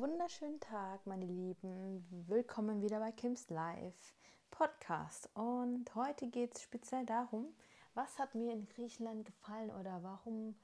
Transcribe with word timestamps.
wunderschönen 0.00 0.60
Tag, 0.60 1.04
meine 1.06 1.24
Lieben. 1.24 2.06
Willkommen 2.28 2.82
wieder 2.82 3.00
bei 3.00 3.10
Kims 3.10 3.50
Live 3.50 4.14
Podcast. 4.48 5.28
Und 5.34 5.92
heute 5.96 6.28
geht 6.28 6.54
es 6.54 6.62
speziell 6.62 7.04
darum, 7.04 7.46
was 7.94 8.16
hat 8.16 8.36
mir 8.36 8.52
in 8.52 8.68
Griechenland 8.68 9.24
gefallen 9.24 9.70
oder 9.70 10.00
warum 10.04 10.54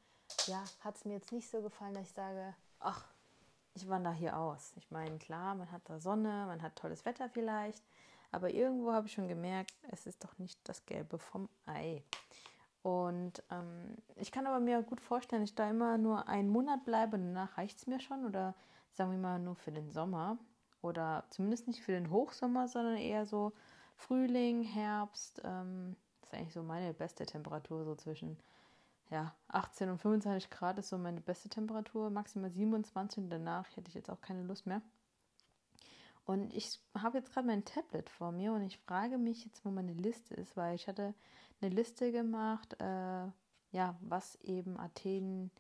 ja, 0.46 0.62
hat 0.82 0.94
es 0.94 1.04
mir 1.04 1.14
jetzt 1.14 1.32
nicht 1.32 1.50
so 1.50 1.62
gefallen, 1.62 1.94
dass 1.94 2.10
ich 2.10 2.14
sage, 2.14 2.54
ach, 2.78 3.06
ich 3.74 3.88
wandere 3.88 4.14
hier 4.14 4.38
aus. 4.38 4.72
Ich 4.76 4.92
meine, 4.92 5.18
klar, 5.18 5.56
man 5.56 5.72
hat 5.72 5.82
da 5.86 5.98
Sonne, 5.98 6.46
man 6.46 6.62
hat 6.62 6.76
tolles 6.76 7.04
Wetter 7.04 7.28
vielleicht, 7.28 7.82
aber 8.30 8.50
irgendwo 8.50 8.92
habe 8.92 9.08
ich 9.08 9.14
schon 9.14 9.26
gemerkt, 9.26 9.74
es 9.90 10.06
ist 10.06 10.22
doch 10.22 10.38
nicht 10.38 10.60
das 10.62 10.86
Gelbe 10.86 11.18
vom 11.18 11.48
Ei. 11.66 12.04
Und 12.82 13.42
ähm, 13.50 13.96
ich 14.14 14.30
kann 14.30 14.46
aber 14.46 14.60
mir 14.60 14.80
gut 14.82 15.00
vorstellen, 15.00 15.42
ich 15.42 15.56
da 15.56 15.68
immer 15.68 15.98
nur 15.98 16.28
einen 16.28 16.50
Monat 16.50 16.84
bleibe 16.84 17.16
und 17.16 17.34
danach 17.34 17.58
reicht 17.58 17.78
es 17.78 17.88
mir 17.88 17.98
schon 17.98 18.24
oder 18.24 18.54
sagen 18.94 19.10
wir 19.10 19.18
mal 19.18 19.38
nur 19.38 19.56
für 19.56 19.72
den 19.72 19.90
Sommer 19.90 20.38
oder 20.82 21.24
zumindest 21.30 21.66
nicht 21.66 21.82
für 21.82 21.92
den 21.92 22.10
Hochsommer, 22.10 22.68
sondern 22.68 22.96
eher 22.96 23.26
so 23.26 23.52
Frühling, 23.96 24.62
Herbst. 24.62 25.40
Ähm, 25.44 25.96
das 26.20 26.32
ist 26.32 26.38
eigentlich 26.38 26.54
so 26.54 26.62
meine 26.62 26.94
beste 26.94 27.26
Temperatur, 27.26 27.84
so 27.84 27.94
zwischen 27.94 28.38
ja, 29.10 29.34
18 29.48 29.90
und 29.90 29.98
25 29.98 30.50
Grad 30.50 30.78
ist 30.78 30.88
so 30.88 30.98
meine 30.98 31.20
beste 31.20 31.48
Temperatur, 31.48 32.10
maximal 32.10 32.50
27 32.50 33.24
und 33.24 33.30
danach 33.30 33.66
hätte 33.76 33.88
ich 33.88 33.94
jetzt 33.94 34.10
auch 34.10 34.20
keine 34.20 34.42
Lust 34.42 34.66
mehr. 34.66 34.82
Und 36.24 36.54
ich 36.54 36.80
habe 36.96 37.18
jetzt 37.18 37.32
gerade 37.32 37.46
mein 37.46 37.64
Tablet 37.64 38.08
vor 38.08 38.32
mir 38.32 38.52
und 38.54 38.62
ich 38.62 38.78
frage 38.78 39.18
mich 39.18 39.44
jetzt, 39.44 39.64
wo 39.64 39.70
meine 39.70 39.92
Liste 39.92 40.34
ist, 40.34 40.56
weil 40.56 40.74
ich 40.74 40.88
hatte 40.88 41.14
eine 41.60 41.70
Liste 41.74 42.12
gemacht, 42.12 42.80
äh, 42.80 43.26
ja, 43.72 43.96
was 44.00 44.36
eben 44.36 44.78
Athen 44.78 45.50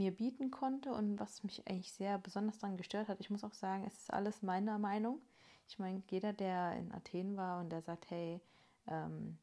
mir 0.00 0.12
bieten 0.12 0.50
konnte 0.50 0.92
und 0.92 1.20
was 1.20 1.44
mich 1.44 1.66
eigentlich 1.68 1.92
sehr 1.92 2.16
besonders 2.16 2.58
daran 2.58 2.78
gestört 2.78 3.08
hat. 3.08 3.20
Ich 3.20 3.28
muss 3.28 3.44
auch 3.44 3.52
sagen, 3.52 3.84
es 3.86 3.98
ist 3.98 4.12
alles 4.12 4.42
meiner 4.42 4.78
Meinung. 4.78 5.20
Ich 5.68 5.78
meine, 5.78 6.02
jeder, 6.10 6.32
der 6.32 6.72
in 6.76 6.90
Athen 6.92 7.36
war 7.36 7.60
und 7.60 7.68
der 7.70 7.82
sagt, 7.82 8.10
hey, 8.10 8.40
ähm, 8.86 9.36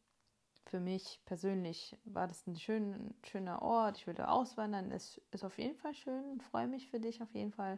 für 0.65 0.79
mich 0.79 1.21
persönlich 1.25 1.95
war 2.05 2.27
das 2.27 2.47
ein 2.47 2.57
schön, 2.57 3.13
schöner 3.23 3.61
Ort, 3.61 3.97
ich 3.97 4.07
würde 4.07 4.29
auswandern, 4.29 4.91
es 4.91 5.21
ist 5.31 5.45
auf 5.45 5.59
jeden 5.59 5.77
Fall 5.77 5.93
schön, 5.93 6.41
freue 6.41 6.67
mich 6.67 6.89
für 6.89 6.99
dich 6.99 7.21
auf 7.21 7.33
jeden 7.33 7.51
Fall. 7.51 7.77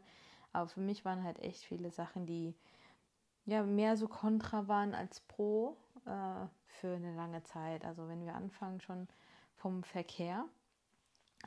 Aber 0.53 0.69
für 0.69 0.79
mich 0.81 1.03
waren 1.03 1.23
halt 1.23 1.39
echt 1.39 1.63
viele 1.65 1.91
Sachen, 1.91 2.25
die 2.25 2.55
ja 3.45 3.61
mehr 3.63 3.97
so 3.97 4.07
kontra 4.07 4.67
waren 4.69 4.95
als 4.95 5.19
pro 5.19 5.75
äh, 6.05 6.47
für 6.65 6.95
eine 6.95 7.13
lange 7.13 7.43
Zeit. 7.43 7.83
Also 7.83 8.07
wenn 8.07 8.23
wir 8.25 8.35
anfangen 8.35 8.79
schon 8.79 9.07
vom 9.57 9.83
Verkehr, 9.83 10.45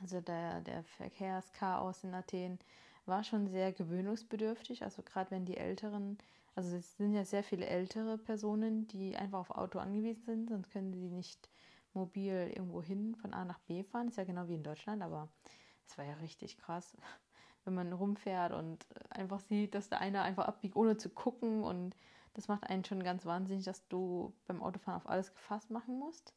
also 0.01 0.21
der, 0.21 0.61
der 0.61 0.83
Verkehrschaos 0.83 2.03
in 2.03 2.13
Athen 2.13 2.59
war 3.05 3.23
schon 3.23 3.47
sehr 3.47 3.71
gewöhnungsbedürftig. 3.73 4.83
Also 4.83 5.01
gerade 5.03 5.31
wenn 5.31 5.45
die 5.45 5.57
Älteren, 5.57 6.17
also 6.55 6.75
es 6.75 6.97
sind 6.97 7.13
ja 7.13 7.25
sehr 7.25 7.43
viele 7.43 7.65
ältere 7.65 8.17
Personen, 8.17 8.87
die 8.87 9.15
einfach 9.15 9.39
auf 9.39 9.51
Auto 9.51 9.79
angewiesen 9.79 10.23
sind, 10.25 10.49
sonst 10.49 10.71
können 10.71 10.93
sie 10.93 11.09
nicht 11.09 11.49
mobil 11.93 12.51
irgendwo 12.55 12.81
hin 12.81 13.15
von 13.15 13.33
A 13.33 13.45
nach 13.45 13.59
B 13.59 13.83
fahren. 13.83 14.07
Ist 14.07 14.17
ja 14.17 14.23
genau 14.23 14.47
wie 14.47 14.55
in 14.55 14.63
Deutschland, 14.63 15.01
aber 15.01 15.29
es 15.87 15.97
war 15.97 16.05
ja 16.05 16.15
richtig 16.15 16.57
krass 16.57 16.95
wenn 17.65 17.73
man 17.75 17.93
rumfährt 17.93 18.51
und 18.53 18.85
einfach 19.09 19.39
sieht, 19.39 19.73
dass 19.75 19.89
der 19.89 20.01
eine 20.01 20.21
einfach 20.21 20.45
abbiegt, 20.47 20.75
ohne 20.75 20.97
zu 20.97 21.09
gucken. 21.09 21.63
Und 21.63 21.95
das 22.33 22.47
macht 22.47 22.69
einen 22.69 22.83
schon 22.83 23.03
ganz 23.03 23.25
wahnsinnig, 23.25 23.63
dass 23.63 23.87
du 23.87 24.33
beim 24.47 24.61
Autofahren 24.61 24.97
auf 24.97 25.07
alles 25.07 25.33
gefasst 25.33 25.69
machen 25.69 25.97
musst. 25.97 26.33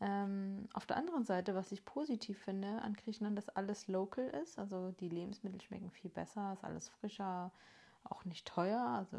Ähm, 0.00 0.68
auf 0.72 0.86
der 0.86 0.96
anderen 0.96 1.24
Seite, 1.24 1.54
was 1.54 1.72
ich 1.72 1.84
positiv 1.84 2.38
finde 2.38 2.82
an 2.82 2.94
Griechenland, 2.94 3.38
dass 3.38 3.48
alles 3.48 3.86
local 3.88 4.26
ist. 4.28 4.58
Also 4.58 4.92
die 4.92 5.08
Lebensmittel 5.08 5.60
schmecken 5.60 5.90
viel 5.90 6.10
besser, 6.10 6.52
ist 6.52 6.64
alles 6.64 6.88
frischer, 6.88 7.52
auch 8.04 8.24
nicht 8.24 8.46
teuer, 8.46 8.80
also 8.80 9.18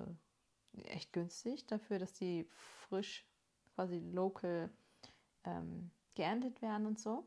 echt 0.84 1.14
günstig 1.14 1.66
dafür, 1.68 2.00
dass 2.00 2.14
die 2.14 2.48
frisch 2.88 3.26
quasi 3.74 4.00
local 4.00 4.70
ähm, 5.44 5.92
geerntet 6.16 6.62
werden 6.62 6.86
und 6.86 7.00
so. 7.00 7.26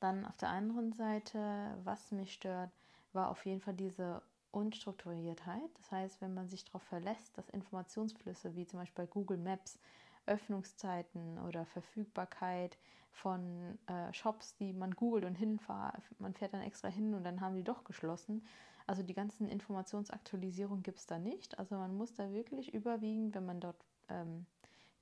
Dann 0.00 0.26
auf 0.26 0.36
der 0.36 0.50
anderen 0.50 0.92
Seite, 0.92 1.78
was 1.84 2.10
mich 2.10 2.32
stört, 2.32 2.70
war 3.12 3.30
auf 3.30 3.44
jeden 3.46 3.60
Fall 3.60 3.74
diese 3.74 4.22
Unstrukturiertheit. 4.50 5.70
Das 5.74 5.90
heißt, 5.90 6.20
wenn 6.20 6.34
man 6.34 6.48
sich 6.48 6.64
darauf 6.64 6.82
verlässt, 6.82 7.36
dass 7.36 7.48
Informationsflüsse 7.50 8.54
wie 8.54 8.66
zum 8.66 8.80
Beispiel 8.80 9.04
bei 9.04 9.10
Google 9.10 9.38
Maps, 9.38 9.78
Öffnungszeiten 10.26 11.38
oder 11.38 11.64
Verfügbarkeit 11.66 12.78
von 13.10 13.78
äh, 13.86 14.12
Shops, 14.12 14.56
die 14.56 14.72
man 14.72 14.92
googelt 14.92 15.24
und 15.24 15.34
hinfahrt, 15.36 16.02
man 16.18 16.34
fährt 16.34 16.52
dann 16.52 16.62
extra 16.62 16.88
hin 16.88 17.14
und 17.14 17.24
dann 17.24 17.40
haben 17.40 17.54
die 17.54 17.64
doch 17.64 17.84
geschlossen. 17.84 18.44
Also 18.86 19.02
die 19.02 19.14
ganzen 19.14 19.48
Informationsaktualisierungen 19.48 20.82
gibt 20.82 20.98
es 20.98 21.06
da 21.06 21.18
nicht. 21.18 21.58
Also 21.58 21.76
man 21.76 21.96
muss 21.96 22.14
da 22.14 22.32
wirklich 22.32 22.74
überwiegend, 22.74 23.34
wenn 23.34 23.46
man 23.46 23.60
dort 23.60 23.82
ähm, 24.08 24.46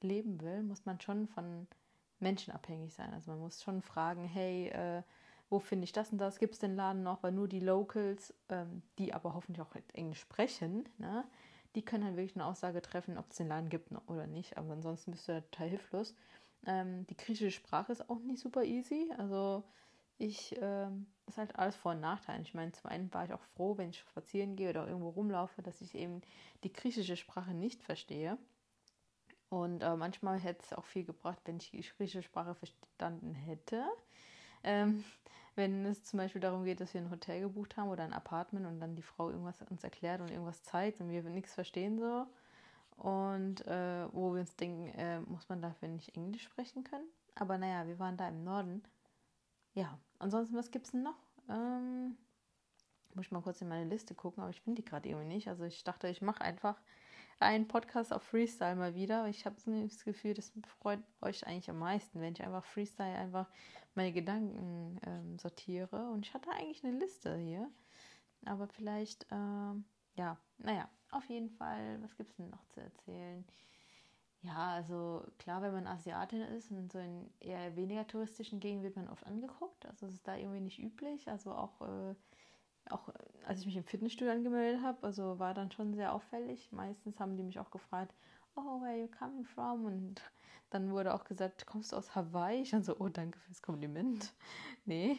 leben 0.01 0.41
will, 0.41 0.63
muss 0.63 0.85
man 0.85 1.01
schon 1.01 1.27
von 1.27 1.67
Menschen 2.21 2.53
abhängig 2.53 2.95
sein. 2.95 3.13
Also 3.13 3.33
man 3.33 3.41
muss 3.41 3.63
schon 3.63 3.83
fragen, 3.83 4.25
hey, 4.25 4.69
äh, 4.69 5.03
wo 5.51 5.59
finde 5.59 5.85
ich 5.85 5.93
das 5.93 6.13
und 6.13 6.19
das? 6.19 6.39
Gibt 6.39 6.55
es 6.55 6.61
den 6.61 6.77
Laden 6.77 7.03
noch? 7.03 7.23
Weil 7.23 7.33
nur 7.33 7.49
die 7.49 7.61
Locals, 7.61 8.35
ähm, 8.49 8.83
die 8.99 9.13
aber 9.13 9.35
hoffentlich 9.35 9.61
auch 9.67 9.75
Englisch 9.93 10.21
sprechen, 10.21 10.89
ne, 10.99 11.25
die 11.75 11.85
können 11.85 12.05
halt 12.05 12.17
wirklich 12.17 12.37
eine 12.37 12.47
Aussage 12.47 12.83
treffen, 12.83 13.19
ob 13.19 13.31
es 13.31 13.37
den 13.37 13.49
Laden 13.49 13.69
gibt 13.69 13.91
oder 14.07 14.27
nicht. 14.27 14.57
Aber 14.59 14.73
ansonsten 14.73 15.13
bist 15.13 15.29
du 15.29 15.33
ja 15.33 15.41
total 15.41 15.69
hilflos. 15.69 16.15
Ähm, 16.67 17.07
die 17.09 17.17
griechische 17.17 17.51
Sprache 17.51 17.93
ist 17.93 18.09
auch 18.09 18.21
nicht 18.21 18.41
super 18.41 18.65
easy. 18.65 19.11
Also 19.19 19.65
ich, 20.19 20.57
ähm, 20.61 21.07
ist 21.27 21.39
halt 21.39 21.57
alles 21.57 21.75
Vor- 21.77 21.93
und 21.93 22.01
Nachteil. 22.01 22.41
Ich 22.43 22.55
meine, 22.55 22.73
zum 22.73 22.91
einen 22.91 23.13
war 23.13 23.25
ich 23.25 23.33
auch 23.33 23.43
froh, 23.57 23.77
wenn 23.79 23.91
ich 23.91 23.99
spazieren 23.99 24.57
gehe 24.57 24.71
oder 24.71 24.87
irgendwo 24.87 25.11
rumlaufe, 25.11 25.63
dass 25.63 25.81
ich 25.81 25.95
eben 25.95 26.21
die 26.63 26.73
griechische 26.73 27.17
Sprache 27.17 27.55
nicht 27.55 27.83
verstehe. 27.83 28.39
Und 29.49 29.83
äh, 29.83 29.97
manchmal 29.97 30.39
hätte 30.39 30.63
es 30.63 30.73
auch 30.73 30.85
viel 30.85 31.05
gebracht, 31.05 31.39
wenn 31.45 31.59
ich 31.59 31.71
die 31.71 31.83
griechische 31.83 32.23
Sprache 32.23 32.55
verstanden 32.55 33.35
hätte. 33.35 33.85
Ähm, 34.65 35.05
wenn 35.55 35.85
es 35.85 36.05
zum 36.05 36.19
Beispiel 36.19 36.41
darum 36.41 36.65
geht, 36.65 36.81
dass 36.81 36.95
wir 36.95 37.01
ein 37.01 37.11
Hotel 37.11 37.41
gebucht 37.41 37.77
haben 37.77 37.89
oder 37.89 38.05
ein 38.05 38.13
Apartment 38.13 38.67
und 38.67 38.81
dann 38.81 38.97
die 38.97 39.03
Frau 39.03 39.31
irgendwas 39.31 39.63
uns 39.63 39.85
erklärt 39.85 40.21
und 40.21 40.31
irgendwas 40.31 40.63
zeigt 40.63 41.01
und 41.01 41.11
wir 41.11 41.23
nichts 41.25 41.55
verstehen 41.55 41.99
so. 41.99 42.27
Und 42.97 43.67
äh, 43.67 44.07
wo 44.13 44.33
wir 44.33 44.41
uns 44.41 44.57
denken, 44.57 44.89
äh, 44.99 45.21
muss 45.21 45.49
man 45.49 45.61
dafür 45.61 45.89
nicht 45.89 46.15
Englisch 46.17 46.45
sprechen 46.45 46.85
können. 46.85 47.07
Aber 47.35 47.59
naja, 47.59 47.87
wir 47.87 47.99
waren 47.99 48.17
da 48.17 48.29
im 48.29 48.45
Norden. 48.45 48.83
Ja, 49.75 49.99
ansonsten, 50.19 50.57
was 50.57 50.71
gibt 50.71 50.87
es 50.87 50.93
denn 50.93 51.03
noch? 51.03 51.19
Ähm, 51.49 52.17
muss 53.15 53.27
ich 53.27 53.33
mal 53.33 53.43
kurz 53.43 53.61
in 53.61 53.69
meine 53.69 53.89
Liste 53.89 54.15
gucken, 54.15 54.43
aber 54.43 54.51
ich 54.51 54.61
finde 54.61 54.83
die 54.83 54.89
gerade 54.89 55.09
irgendwie 55.09 55.29
nicht. 55.29 55.49
Also 55.49 55.65
ich 55.65 55.85
dachte, 55.85 56.09
ich 56.09 56.23
mache 56.23 56.43
einfach 56.43 56.81
einen 57.41 57.69
Podcast 57.69 58.13
auf 58.13 58.23
Freestyle 58.23 58.77
mal 58.77 58.95
wieder. 58.95 59.27
Ich 59.29 59.45
habe 59.47 59.57
das 59.65 60.05
Gefühl, 60.05 60.35
das 60.35 60.53
freut 60.81 61.01
euch 61.21 61.47
eigentlich 61.47 61.71
am 61.71 61.79
meisten, 61.79 62.21
wenn 62.21 62.35
ich 62.35 62.43
einfach 62.43 62.65
Freestyle 62.65 63.17
einfach 63.17 63.49
meine 63.95 64.13
Gedanken 64.13 64.99
ähm, 65.07 65.39
sortiere. 65.39 66.11
Und 66.11 66.27
ich 66.27 66.35
hatte 66.35 66.51
eigentlich 66.51 66.85
eine 66.85 66.99
Liste 66.99 67.37
hier. 67.37 67.71
Aber 68.45 68.67
vielleicht, 68.69 69.27
ähm, 69.31 69.85
ja, 70.17 70.37
naja, 70.59 70.89
auf 71.11 71.25
jeden 71.29 71.51
Fall, 71.51 72.03
was 72.03 72.17
gibt 72.17 72.31
es 72.31 72.37
denn 72.37 72.51
noch 72.51 72.65
zu 72.69 72.81
erzählen? 72.81 73.45
Ja, 74.43 74.73
also 74.75 75.25
klar, 75.39 75.63
wenn 75.63 75.73
man 75.73 75.87
Asiatin 75.87 76.41
ist 76.41 76.73
und 76.73 76.91
so 76.91 76.99
in 76.99 77.31
eher 77.39 77.77
weniger 77.77 78.07
touristischen 78.07 78.59
Gegenden 78.59 78.85
wird 78.85 78.97
man 78.97 79.09
oft 79.09 79.25
angeguckt. 79.27 79.87
Also 79.87 80.07
es 80.07 80.15
ist 80.15 80.27
da 80.27 80.37
irgendwie 80.37 80.61
nicht 80.61 80.81
üblich. 80.81 81.29
Also 81.29 81.53
auch 81.53 81.81
äh, 81.81 82.15
auch 82.91 83.09
als 83.47 83.61
ich 83.61 83.67
mich 83.67 83.77
im 83.77 83.85
Fitnessstudio 83.85 84.33
angemeldet 84.33 84.83
habe, 84.83 85.03
also 85.03 85.39
war 85.39 85.55
dann 85.55 85.71
schon 85.71 85.95
sehr 85.95 86.13
auffällig. 86.13 86.71
Meistens 86.73 87.19
haben 87.21 87.37
die 87.37 87.43
mich 87.43 87.59
auch 87.59 87.71
gefragt, 87.71 88.15
oh, 88.57 88.81
where 88.81 88.91
are 88.93 88.99
you 88.99 89.09
coming 89.09 89.45
from? 89.45 89.85
Und 89.85 90.23
dann 90.71 90.91
wurde 90.91 91.15
auch 91.15 91.25
gesagt, 91.25 91.67
kommst 91.67 91.93
du 91.93 91.97
aus 91.97 92.15
Hawaii? 92.15 92.63
Ich 92.63 92.71
dann 92.71 92.83
so, 92.83 92.97
oh, 92.99 93.09
danke 93.09 93.39
fürs 93.41 93.63
Kompliment. 93.63 94.33
nee, 94.85 95.19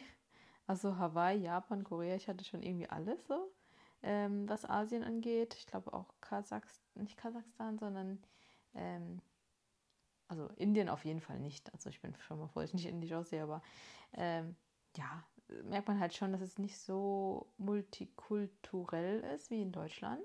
also 0.66 0.96
Hawaii, 0.96 1.38
Japan, 1.38 1.84
Korea, 1.84 2.16
ich 2.16 2.28
hatte 2.28 2.44
schon 2.44 2.62
irgendwie 2.62 2.88
alles 2.88 3.26
so, 3.26 3.52
ähm, 4.02 4.48
was 4.48 4.64
Asien 4.64 5.04
angeht. 5.04 5.54
Ich 5.58 5.66
glaube 5.66 5.92
auch 5.92 6.14
Kasachstan, 6.20 7.02
nicht 7.02 7.16
Kasachstan, 7.16 7.78
sondern 7.78 8.22
ähm, 8.74 9.20
also 10.28 10.48
Indien 10.56 10.88
auf 10.88 11.04
jeden 11.04 11.20
Fall 11.20 11.38
nicht. 11.38 11.72
Also 11.72 11.90
ich 11.90 12.00
bin 12.00 12.14
schon 12.16 12.38
mal 12.38 12.48
froh, 12.48 12.60
dass 12.60 12.70
ich 12.70 12.74
nicht 12.74 12.86
indisch 12.86 13.12
aussehe, 13.12 13.42
aber 13.42 13.62
ähm, 14.14 14.56
ja, 14.96 15.24
merkt 15.64 15.88
man 15.88 16.00
halt 16.00 16.14
schon, 16.14 16.32
dass 16.32 16.40
es 16.40 16.58
nicht 16.58 16.78
so 16.78 17.52
multikulturell 17.58 19.20
ist 19.34 19.50
wie 19.50 19.60
in 19.60 19.72
Deutschland. 19.72 20.22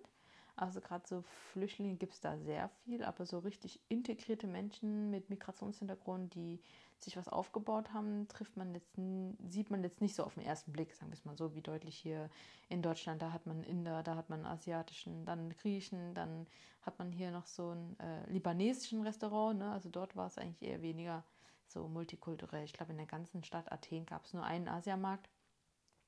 Also 0.60 0.82
gerade 0.82 1.08
so 1.08 1.22
Flüchtlinge 1.54 1.96
gibt 1.96 2.14
es 2.14 2.20
da 2.20 2.38
sehr 2.38 2.70
viel, 2.84 3.04
aber 3.06 3.26
so 3.26 3.40
richtig 3.40 3.80
integrierte 3.88 4.46
Menschen 4.46 5.10
mit 5.10 5.30
Migrationshintergrund, 5.30 6.36
die 6.36 6.60
sich 6.98 7.16
was 7.16 7.30
aufgebaut 7.30 7.94
haben, 7.94 8.28
trifft 8.28 8.58
man 8.58 8.74
jetzt, 8.74 8.92
sieht 9.48 9.72
man 9.72 9.84
jetzt 9.84 10.02
nicht 10.02 10.16
so 10.16 10.26
auf 10.26 10.34
den 10.34 10.44
ersten 10.44 10.74
Blick, 10.74 10.94
sagen 10.94 11.12
wir 11.12 11.14
es 11.14 11.24
mal 11.24 11.38
so, 11.38 11.56
wie 11.56 11.62
deutlich 11.62 11.96
hier 11.96 12.30
in 12.68 12.82
Deutschland. 12.82 13.22
Da 13.22 13.32
hat 13.32 13.46
man 13.46 13.64
Inder, 13.64 14.04
da 14.04 14.16
hat 14.16 14.30
man 14.30 14.46
asiatischen, 14.46 15.24
dann 15.26 15.50
Griechen, 15.52 16.14
dann 16.14 16.46
hat 16.82 17.00
man 17.00 17.14
hier 17.14 17.32
noch 17.32 17.46
so 17.46 17.70
ein 17.70 17.98
äh, 18.00 18.30
libanesischen 18.30 19.02
Restaurant. 19.04 19.60
Ne? 19.60 19.72
Also 19.72 19.88
dort 19.88 20.18
war 20.18 20.28
es 20.28 20.38
eigentlich 20.38 20.62
eher 20.62 20.82
weniger 20.82 21.24
so 21.68 21.88
multikulturell. 21.88 22.66
Ich 22.66 22.74
glaube, 22.74 22.92
in 22.92 22.98
der 22.98 23.08
ganzen 23.08 23.46
Stadt 23.46 23.72
Athen 23.72 24.06
gab 24.06 24.26
es 24.26 24.34
nur 24.34 24.44
einen 24.44 24.68
Asiamarkt. 24.68 25.30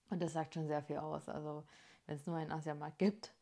Und 0.10 0.22
das 0.22 0.34
sagt 0.34 0.56
schon 0.56 0.68
sehr 0.68 0.84
viel 0.84 0.98
aus. 0.98 1.30
Also 1.30 1.64
wenn 2.06 2.18
es 2.18 2.26
nur 2.26 2.36
einen 2.36 2.52
Asiamarkt 2.52 3.00
gibt. 3.00 3.34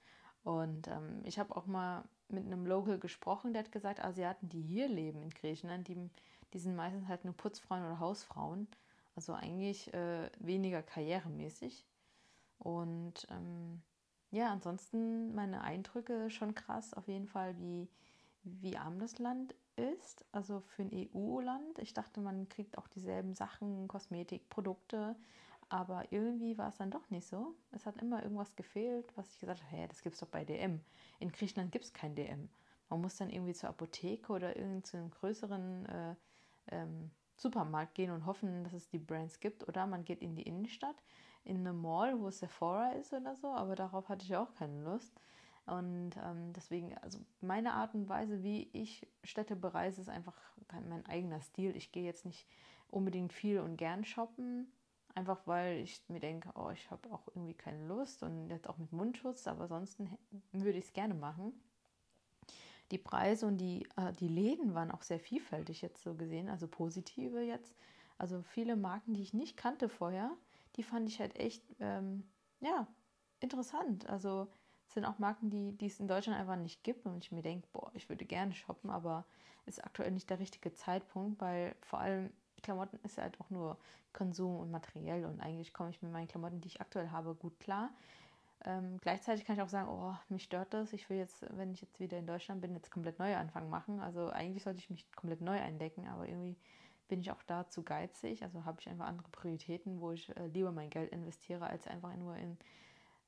Und 0.43 0.87
ähm, 0.87 1.21
ich 1.25 1.39
habe 1.39 1.55
auch 1.55 1.65
mal 1.65 2.03
mit 2.29 2.45
einem 2.45 2.65
Local 2.65 2.99
gesprochen, 2.99 3.53
der 3.53 3.63
hat 3.63 3.71
gesagt, 3.71 4.03
Asiaten, 4.03 4.49
die 4.49 4.61
hier 4.61 4.87
leben 4.87 5.21
in 5.23 5.29
Griechenland, 5.31 5.87
die, 5.87 5.97
die 6.53 6.59
sind 6.59 6.75
meistens 6.75 7.07
halt 7.07 7.25
nur 7.25 7.35
Putzfrauen 7.35 7.83
oder 7.83 7.99
Hausfrauen. 7.99 8.67
Also 9.15 9.33
eigentlich 9.33 9.93
äh, 9.93 10.29
weniger 10.39 10.81
karrieremäßig. 10.81 11.85
Und 12.59 13.27
ähm, 13.29 13.81
ja, 14.31 14.51
ansonsten 14.51 15.33
meine 15.33 15.61
Eindrücke 15.61 16.29
schon 16.29 16.55
krass, 16.55 16.93
auf 16.93 17.07
jeden 17.07 17.27
Fall, 17.27 17.57
wie, 17.59 17.89
wie 18.43 18.77
arm 18.77 18.99
das 18.99 19.17
Land 19.17 19.55
ist. 19.75 20.25
Also 20.31 20.61
für 20.61 20.83
ein 20.83 20.91
EU-Land. 20.93 21.79
Ich 21.79 21.93
dachte, 21.93 22.21
man 22.21 22.47
kriegt 22.49 22.77
auch 22.77 22.87
dieselben 22.87 23.33
Sachen, 23.33 23.87
Kosmetik, 23.87 24.49
Produkte. 24.49 25.15
Aber 25.69 26.11
irgendwie 26.11 26.57
war 26.57 26.69
es 26.69 26.77
dann 26.77 26.89
doch 26.89 27.07
nicht 27.11 27.27
so. 27.27 27.55
Es 27.71 27.85
hat 27.85 27.97
immer 28.01 28.23
irgendwas 28.23 28.55
gefehlt, 28.55 29.15
was 29.15 29.31
ich 29.33 29.39
gesagt 29.39 29.61
habe, 29.61 29.71
hey, 29.71 29.87
das 29.87 30.01
gibt 30.01 30.15
es 30.15 30.19
doch 30.19 30.27
bei 30.27 30.43
DM. 30.43 30.81
In 31.19 31.31
Griechenland 31.31 31.71
gibt 31.71 31.85
es 31.85 31.93
kein 31.93 32.15
DM. 32.15 32.49
Man 32.89 33.01
muss 33.01 33.17
dann 33.17 33.29
irgendwie 33.29 33.53
zur 33.53 33.69
Apotheke 33.69 34.33
oder 34.33 34.55
irgend 34.55 34.87
zu 34.87 34.97
einem 34.97 35.11
größeren 35.11 35.85
äh, 35.85 36.15
ähm, 36.71 37.11
Supermarkt 37.35 37.93
gehen 37.93 38.09
und 38.09 38.25
hoffen, 38.25 38.63
dass 38.63 38.73
es 38.73 38.89
die 38.89 38.97
Brands 38.97 39.39
gibt. 39.39 39.67
Oder 39.67 39.85
man 39.85 40.05
geht 40.05 40.21
in 40.21 40.35
die 40.35 40.41
Innenstadt, 40.41 41.03
in 41.43 41.57
eine 41.57 41.73
Mall, 41.73 42.19
wo 42.19 42.31
Sephora 42.31 42.93
ist 42.93 43.13
oder 43.13 43.35
so. 43.35 43.47
Aber 43.47 43.75
darauf 43.75 44.09
hatte 44.09 44.25
ich 44.25 44.35
auch 44.35 44.53
keine 44.55 44.83
Lust. 44.83 45.13
Und 45.67 46.17
ähm, 46.17 46.51
deswegen, 46.53 46.97
also 46.97 47.19
meine 47.41 47.73
Art 47.73 47.93
und 47.93 48.09
Weise, 48.09 48.41
wie 48.41 48.71
ich 48.73 49.07
Städte 49.23 49.55
bereise, 49.55 50.01
ist 50.01 50.09
einfach 50.09 50.35
mein 50.87 51.05
eigener 51.05 51.41
Stil. 51.41 51.75
Ich 51.75 51.91
gehe 51.91 52.05
jetzt 52.05 52.25
nicht 52.25 52.47
unbedingt 52.87 53.33
viel 53.33 53.59
und 53.59 53.77
gern 53.77 54.03
shoppen, 54.03 54.71
einfach 55.15 55.45
weil 55.45 55.79
ich 55.79 56.01
mir 56.07 56.19
denke, 56.19 56.49
oh, 56.55 56.69
ich 56.69 56.89
habe 56.91 57.11
auch 57.11 57.27
irgendwie 57.27 57.53
keine 57.53 57.85
Lust 57.87 58.23
und 58.23 58.49
jetzt 58.49 58.67
auch 58.67 58.77
mit 58.77 58.91
Mundschutz, 58.91 59.47
aber 59.47 59.67
sonst 59.67 59.99
würde 60.51 60.77
ich 60.77 60.85
es 60.85 60.93
gerne 60.93 61.13
machen. 61.13 61.53
Die 62.91 62.97
Preise 62.97 63.45
und 63.45 63.57
die, 63.57 63.87
äh, 63.97 64.13
die 64.13 64.27
Läden 64.27 64.73
waren 64.73 64.91
auch 64.91 65.03
sehr 65.03 65.19
vielfältig 65.19 65.81
jetzt 65.81 66.01
so 66.01 66.15
gesehen, 66.15 66.49
also 66.49 66.67
positive 66.67 67.41
jetzt. 67.41 67.75
Also 68.17 68.41
viele 68.41 68.75
Marken, 68.75 69.13
die 69.13 69.21
ich 69.21 69.33
nicht 69.33 69.57
kannte 69.57 69.89
vorher, 69.89 70.31
die 70.75 70.83
fand 70.83 71.07
ich 71.07 71.19
halt 71.19 71.37
echt, 71.37 71.63
ähm, 71.79 72.27
ja, 72.59 72.87
interessant. 73.39 74.07
Also 74.09 74.47
sind 74.87 75.05
auch 75.05 75.19
Marken, 75.19 75.49
die, 75.49 75.77
die 75.77 75.85
es 75.85 75.99
in 75.99 76.07
Deutschland 76.07 76.39
einfach 76.39 76.55
nicht 76.55 76.83
gibt 76.83 77.05
und 77.05 77.23
ich 77.23 77.31
mir 77.31 77.43
denke, 77.43 77.67
boah, 77.71 77.91
ich 77.93 78.09
würde 78.09 78.25
gerne 78.25 78.53
shoppen, 78.53 78.89
aber 78.89 79.25
ist 79.65 79.83
aktuell 79.83 80.11
nicht 80.11 80.29
der 80.29 80.39
richtige 80.39 80.73
Zeitpunkt, 80.73 81.39
weil 81.39 81.75
vor 81.81 81.99
allem 81.99 82.31
Klamotten 82.61 82.99
ist 83.03 83.17
ja 83.17 83.23
halt 83.23 83.39
auch 83.39 83.49
nur 83.49 83.77
Konsum 84.13 84.57
und 84.57 84.71
materiell 84.71 85.25
und 85.25 85.39
eigentlich 85.39 85.73
komme 85.73 85.89
ich 85.91 86.01
mit 86.01 86.11
meinen 86.11 86.27
Klamotten, 86.27 86.61
die 86.61 86.67
ich 86.67 86.81
aktuell 86.81 87.11
habe, 87.11 87.35
gut 87.35 87.59
klar. 87.59 87.89
Ähm, 88.65 88.97
gleichzeitig 89.01 89.45
kann 89.45 89.55
ich 89.55 89.61
auch 89.61 89.69
sagen, 89.69 89.87
oh, 89.89 90.13
mich 90.29 90.43
stört 90.43 90.73
das. 90.73 90.91
Ich 90.91 91.09
will 91.09 91.17
jetzt, 91.17 91.45
wenn 91.57 91.71
ich 91.71 91.81
jetzt 91.81 91.99
wieder 91.99 92.17
in 92.17 92.27
Deutschland 92.27 92.61
bin, 92.61 92.73
jetzt 92.73 92.91
komplett 92.91 93.19
neue 93.19 93.37
Anfang 93.37 93.69
machen. 93.69 94.01
Also 94.01 94.29
eigentlich 94.29 94.63
sollte 94.63 94.79
ich 94.79 94.89
mich 94.89 95.09
komplett 95.13 95.41
neu 95.41 95.59
eindecken, 95.59 96.07
aber 96.07 96.27
irgendwie 96.27 96.57
bin 97.07 97.21
ich 97.21 97.31
auch 97.31 97.41
da 97.43 97.67
zu 97.69 97.83
geizig. 97.83 98.43
Also 98.43 98.65
habe 98.65 98.81
ich 98.81 98.89
einfach 98.89 99.05
andere 99.05 99.29
Prioritäten, 99.29 100.01
wo 100.01 100.11
ich 100.11 100.35
äh, 100.35 100.47
lieber 100.47 100.71
mein 100.71 100.89
Geld 100.89 101.11
investiere, 101.11 101.67
als 101.67 101.87
einfach 101.87 102.15
nur 102.17 102.35
in 102.35 102.57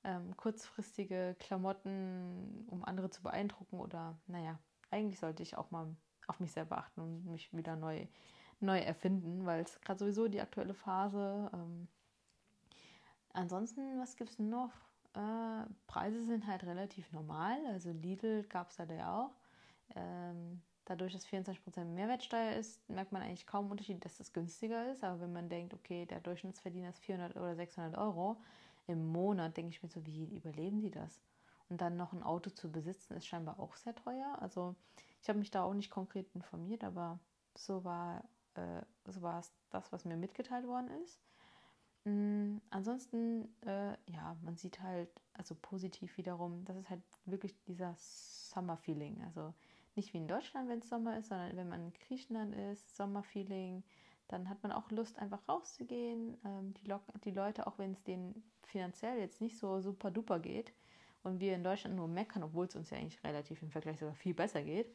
ähm, 0.03 0.35
kurzfristige 0.35 1.35
Klamotten, 1.39 2.65
um 2.67 2.83
andere 2.83 3.09
zu 3.09 3.21
beeindrucken. 3.23 3.79
Oder 3.79 4.17
naja, 4.27 4.59
eigentlich 4.89 5.19
sollte 5.19 5.43
ich 5.43 5.57
auch 5.57 5.71
mal 5.71 5.95
auf 6.27 6.39
mich 6.39 6.51
selber 6.51 6.77
achten 6.77 7.01
und 7.01 7.25
mich 7.25 7.55
wieder 7.55 7.75
neu, 7.75 8.05
neu 8.61 8.79
erfinden, 8.79 9.45
weil 9.45 9.63
es 9.63 9.79
gerade 9.81 9.99
sowieso 9.99 10.27
die 10.27 10.41
aktuelle 10.41 10.73
Phase. 10.73 11.49
Ähm, 11.53 11.87
ansonsten, 13.33 13.99
was 13.99 14.15
gibt 14.15 14.31
es 14.31 14.39
noch? 14.39 14.71
Äh, 15.13 15.65
Preise 15.87 16.23
sind 16.23 16.47
halt 16.47 16.63
relativ 16.63 17.11
normal. 17.11 17.57
Also 17.67 17.91
Lidl 17.91 18.43
gab 18.43 18.69
es 18.69 18.77
da 18.77 18.85
ja 18.85 19.23
auch. 19.23 19.31
Ähm, 19.95 20.61
dadurch, 20.85 21.13
dass 21.13 21.25
24% 21.25 21.83
Mehrwertsteuer 21.85 22.55
ist, 22.55 22.87
merkt 22.89 23.11
man 23.11 23.21
eigentlich 23.21 23.47
kaum 23.47 23.71
Unterschied, 23.71 24.03
dass 24.03 24.17
das 24.17 24.33
günstiger 24.33 24.91
ist. 24.91 25.03
Aber 25.03 25.21
wenn 25.21 25.33
man 25.33 25.49
denkt, 25.49 25.73
okay, 25.73 26.05
der 26.05 26.19
Durchschnittsverdiener 26.19 26.89
ist 26.89 26.99
400 26.99 27.35
oder 27.35 27.55
600 27.55 27.97
Euro, 27.97 28.37
im 28.87 29.07
Monat, 29.11 29.57
denke 29.57 29.69
ich 29.69 29.83
mir 29.83 29.89
so, 29.89 30.05
wie 30.05 30.25
überleben 30.25 30.81
die 30.81 30.91
das? 30.91 31.21
Und 31.69 31.79
dann 31.81 31.95
noch 31.95 32.13
ein 32.13 32.23
Auto 32.23 32.49
zu 32.49 32.71
besitzen, 32.71 33.15
ist 33.15 33.27
scheinbar 33.27 33.59
auch 33.59 33.75
sehr 33.75 33.95
teuer. 33.95 34.37
Also 34.41 34.75
ich 35.21 35.29
habe 35.29 35.39
mich 35.39 35.51
da 35.51 35.63
auch 35.63 35.73
nicht 35.73 35.89
konkret 35.89 36.27
informiert, 36.35 36.83
aber 36.83 37.19
so 37.55 37.83
war, 37.83 38.23
äh, 38.55 38.81
so 39.05 39.21
war 39.21 39.39
es 39.39 39.51
das, 39.69 39.91
was 39.91 40.05
mir 40.05 40.17
mitgeteilt 40.17 40.67
worden 40.67 40.89
ist. 41.03 41.21
Mhm, 42.05 42.61
ansonsten, 42.69 43.55
äh, 43.61 43.95
ja, 44.11 44.35
man 44.41 44.57
sieht 44.57 44.81
halt, 44.81 45.09
also 45.33 45.55
positiv 45.61 46.17
wiederum, 46.17 46.65
das 46.65 46.77
ist 46.77 46.89
halt 46.89 47.03
wirklich 47.25 47.55
dieser 47.63 47.95
Summer-Feeling. 47.97 49.23
Also 49.23 49.53
nicht 49.95 50.13
wie 50.13 50.17
in 50.17 50.27
Deutschland, 50.27 50.69
wenn 50.69 50.79
es 50.79 50.89
Sommer 50.89 51.17
ist, 51.17 51.29
sondern 51.29 51.55
wenn 51.55 51.69
man 51.69 51.81
in 51.87 51.93
Griechenland 51.93 52.55
ist, 52.55 52.95
Sommer-Feeling, 52.95 53.83
dann 54.29 54.49
hat 54.49 54.63
man 54.63 54.71
auch 54.71 54.89
Lust, 54.91 55.19
einfach 55.19 55.47
rauszugehen. 55.47 56.37
Ähm, 56.45 56.73
die, 56.75 56.93
die 57.23 57.31
Leute, 57.31 57.67
auch 57.67 57.77
wenn 57.77 57.91
es 57.91 58.03
denen 58.03 58.43
finanziell 58.63 59.19
jetzt 59.19 59.41
nicht 59.41 59.57
so 59.57 59.81
super 59.81 60.09
duper 60.09 60.39
geht 60.39 60.73
und 61.23 61.39
wir 61.39 61.55
in 61.55 61.63
Deutschland 61.63 61.95
nur 61.95 62.07
meckern, 62.07 62.43
obwohl 62.43 62.65
es 62.65 62.75
uns 62.75 62.89
ja 62.89 62.97
eigentlich 62.97 63.23
relativ 63.23 63.61
im 63.61 63.69
Vergleich 63.69 63.99
sogar 63.99 64.15
viel 64.15 64.33
besser 64.33 64.63
geht, 64.63 64.87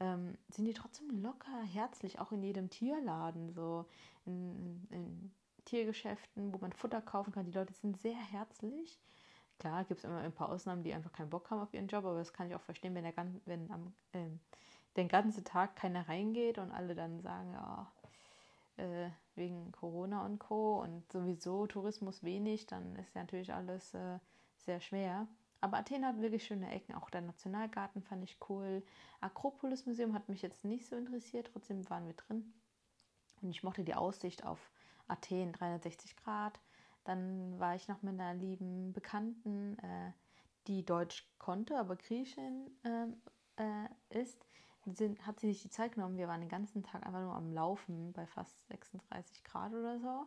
ähm, 0.00 0.36
sind 0.48 0.64
die 0.64 0.74
trotzdem 0.74 1.22
locker, 1.22 1.62
herzlich, 1.72 2.18
auch 2.18 2.32
in 2.32 2.42
jedem 2.42 2.70
Tierladen, 2.70 3.52
so 3.52 3.86
in, 4.24 4.86
in, 4.90 5.32
Tiergeschäften, 5.66 6.52
wo 6.52 6.58
man 6.58 6.72
Futter 6.72 7.02
kaufen 7.02 7.32
kann. 7.32 7.44
Die 7.44 7.52
Leute 7.52 7.74
sind 7.74 8.00
sehr 8.00 8.16
herzlich. 8.16 8.98
Klar, 9.58 9.84
gibt 9.84 9.98
es 9.98 10.04
immer 10.04 10.18
ein 10.18 10.32
paar 10.32 10.48
Ausnahmen, 10.48 10.82
die 10.82 10.94
einfach 10.94 11.12
keinen 11.12 11.30
Bock 11.30 11.50
haben 11.50 11.60
auf 11.60 11.74
ihren 11.74 11.86
Job, 11.86 12.04
aber 12.06 12.18
das 12.18 12.32
kann 12.32 12.48
ich 12.48 12.54
auch 12.54 12.62
verstehen, 12.62 12.94
wenn, 12.94 13.04
der, 13.04 13.12
wenn 13.44 13.70
am, 13.70 13.92
äh, 14.12 14.26
den 14.96 15.06
ganzen 15.06 15.44
Tag 15.44 15.76
keiner 15.76 16.08
reingeht 16.08 16.58
und 16.58 16.72
alle 16.72 16.94
dann 16.94 17.20
sagen, 17.20 17.52
ja, 17.52 17.92
äh, 18.78 19.10
wegen 19.34 19.70
Corona 19.72 20.24
und 20.24 20.38
Co. 20.38 20.80
und 20.80 21.10
sowieso 21.12 21.66
Tourismus 21.66 22.24
wenig, 22.24 22.66
dann 22.66 22.96
ist 22.96 23.14
ja 23.14 23.20
natürlich 23.20 23.52
alles 23.52 23.94
äh, 23.94 24.18
sehr 24.56 24.80
schwer. 24.80 25.28
Aber 25.60 25.78
Athen 25.78 26.06
hat 26.06 26.20
wirklich 26.20 26.44
schöne 26.44 26.70
Ecken. 26.70 26.94
Auch 26.94 27.10
der 27.10 27.20
Nationalgarten 27.20 28.02
fand 28.02 28.24
ich 28.24 28.38
cool. 28.48 28.82
Akropolis 29.20 29.86
Museum 29.86 30.14
hat 30.14 30.28
mich 30.28 30.42
jetzt 30.42 30.64
nicht 30.64 30.86
so 30.86 30.96
interessiert, 30.96 31.50
trotzdem 31.52 31.88
waren 31.90 32.06
wir 32.06 32.14
drin. 32.14 32.52
Und 33.42 33.50
ich 33.50 33.62
mochte 33.62 33.84
die 33.84 33.94
Aussicht 33.94 34.44
auf 34.44 34.70
Athen 35.08 35.52
360 35.52 36.16
Grad. 36.16 36.60
Dann 37.04 37.58
war 37.58 37.74
ich 37.74 37.88
noch 37.88 38.02
mit 38.02 38.14
einer 38.14 38.34
lieben 38.34 38.92
Bekannten, 38.92 39.78
äh, 39.78 40.12
die 40.66 40.84
Deutsch 40.84 41.28
konnte, 41.38 41.78
aber 41.78 41.96
Griechin 41.96 42.70
äh, 42.84 43.06
äh, 43.62 43.88
ist 44.10 44.44
sind, 44.86 45.26
hat 45.26 45.40
sie 45.40 45.48
sich 45.48 45.62
die 45.62 45.70
Zeit 45.70 45.94
genommen. 45.94 46.16
Wir 46.16 46.28
waren 46.28 46.40
den 46.40 46.48
ganzen 46.48 46.82
Tag 46.82 47.06
einfach 47.06 47.20
nur 47.20 47.34
am 47.34 47.52
Laufen 47.52 48.12
bei 48.12 48.26
fast 48.26 48.66
36 48.68 49.44
Grad 49.44 49.72
oder 49.72 49.98
so 49.98 50.26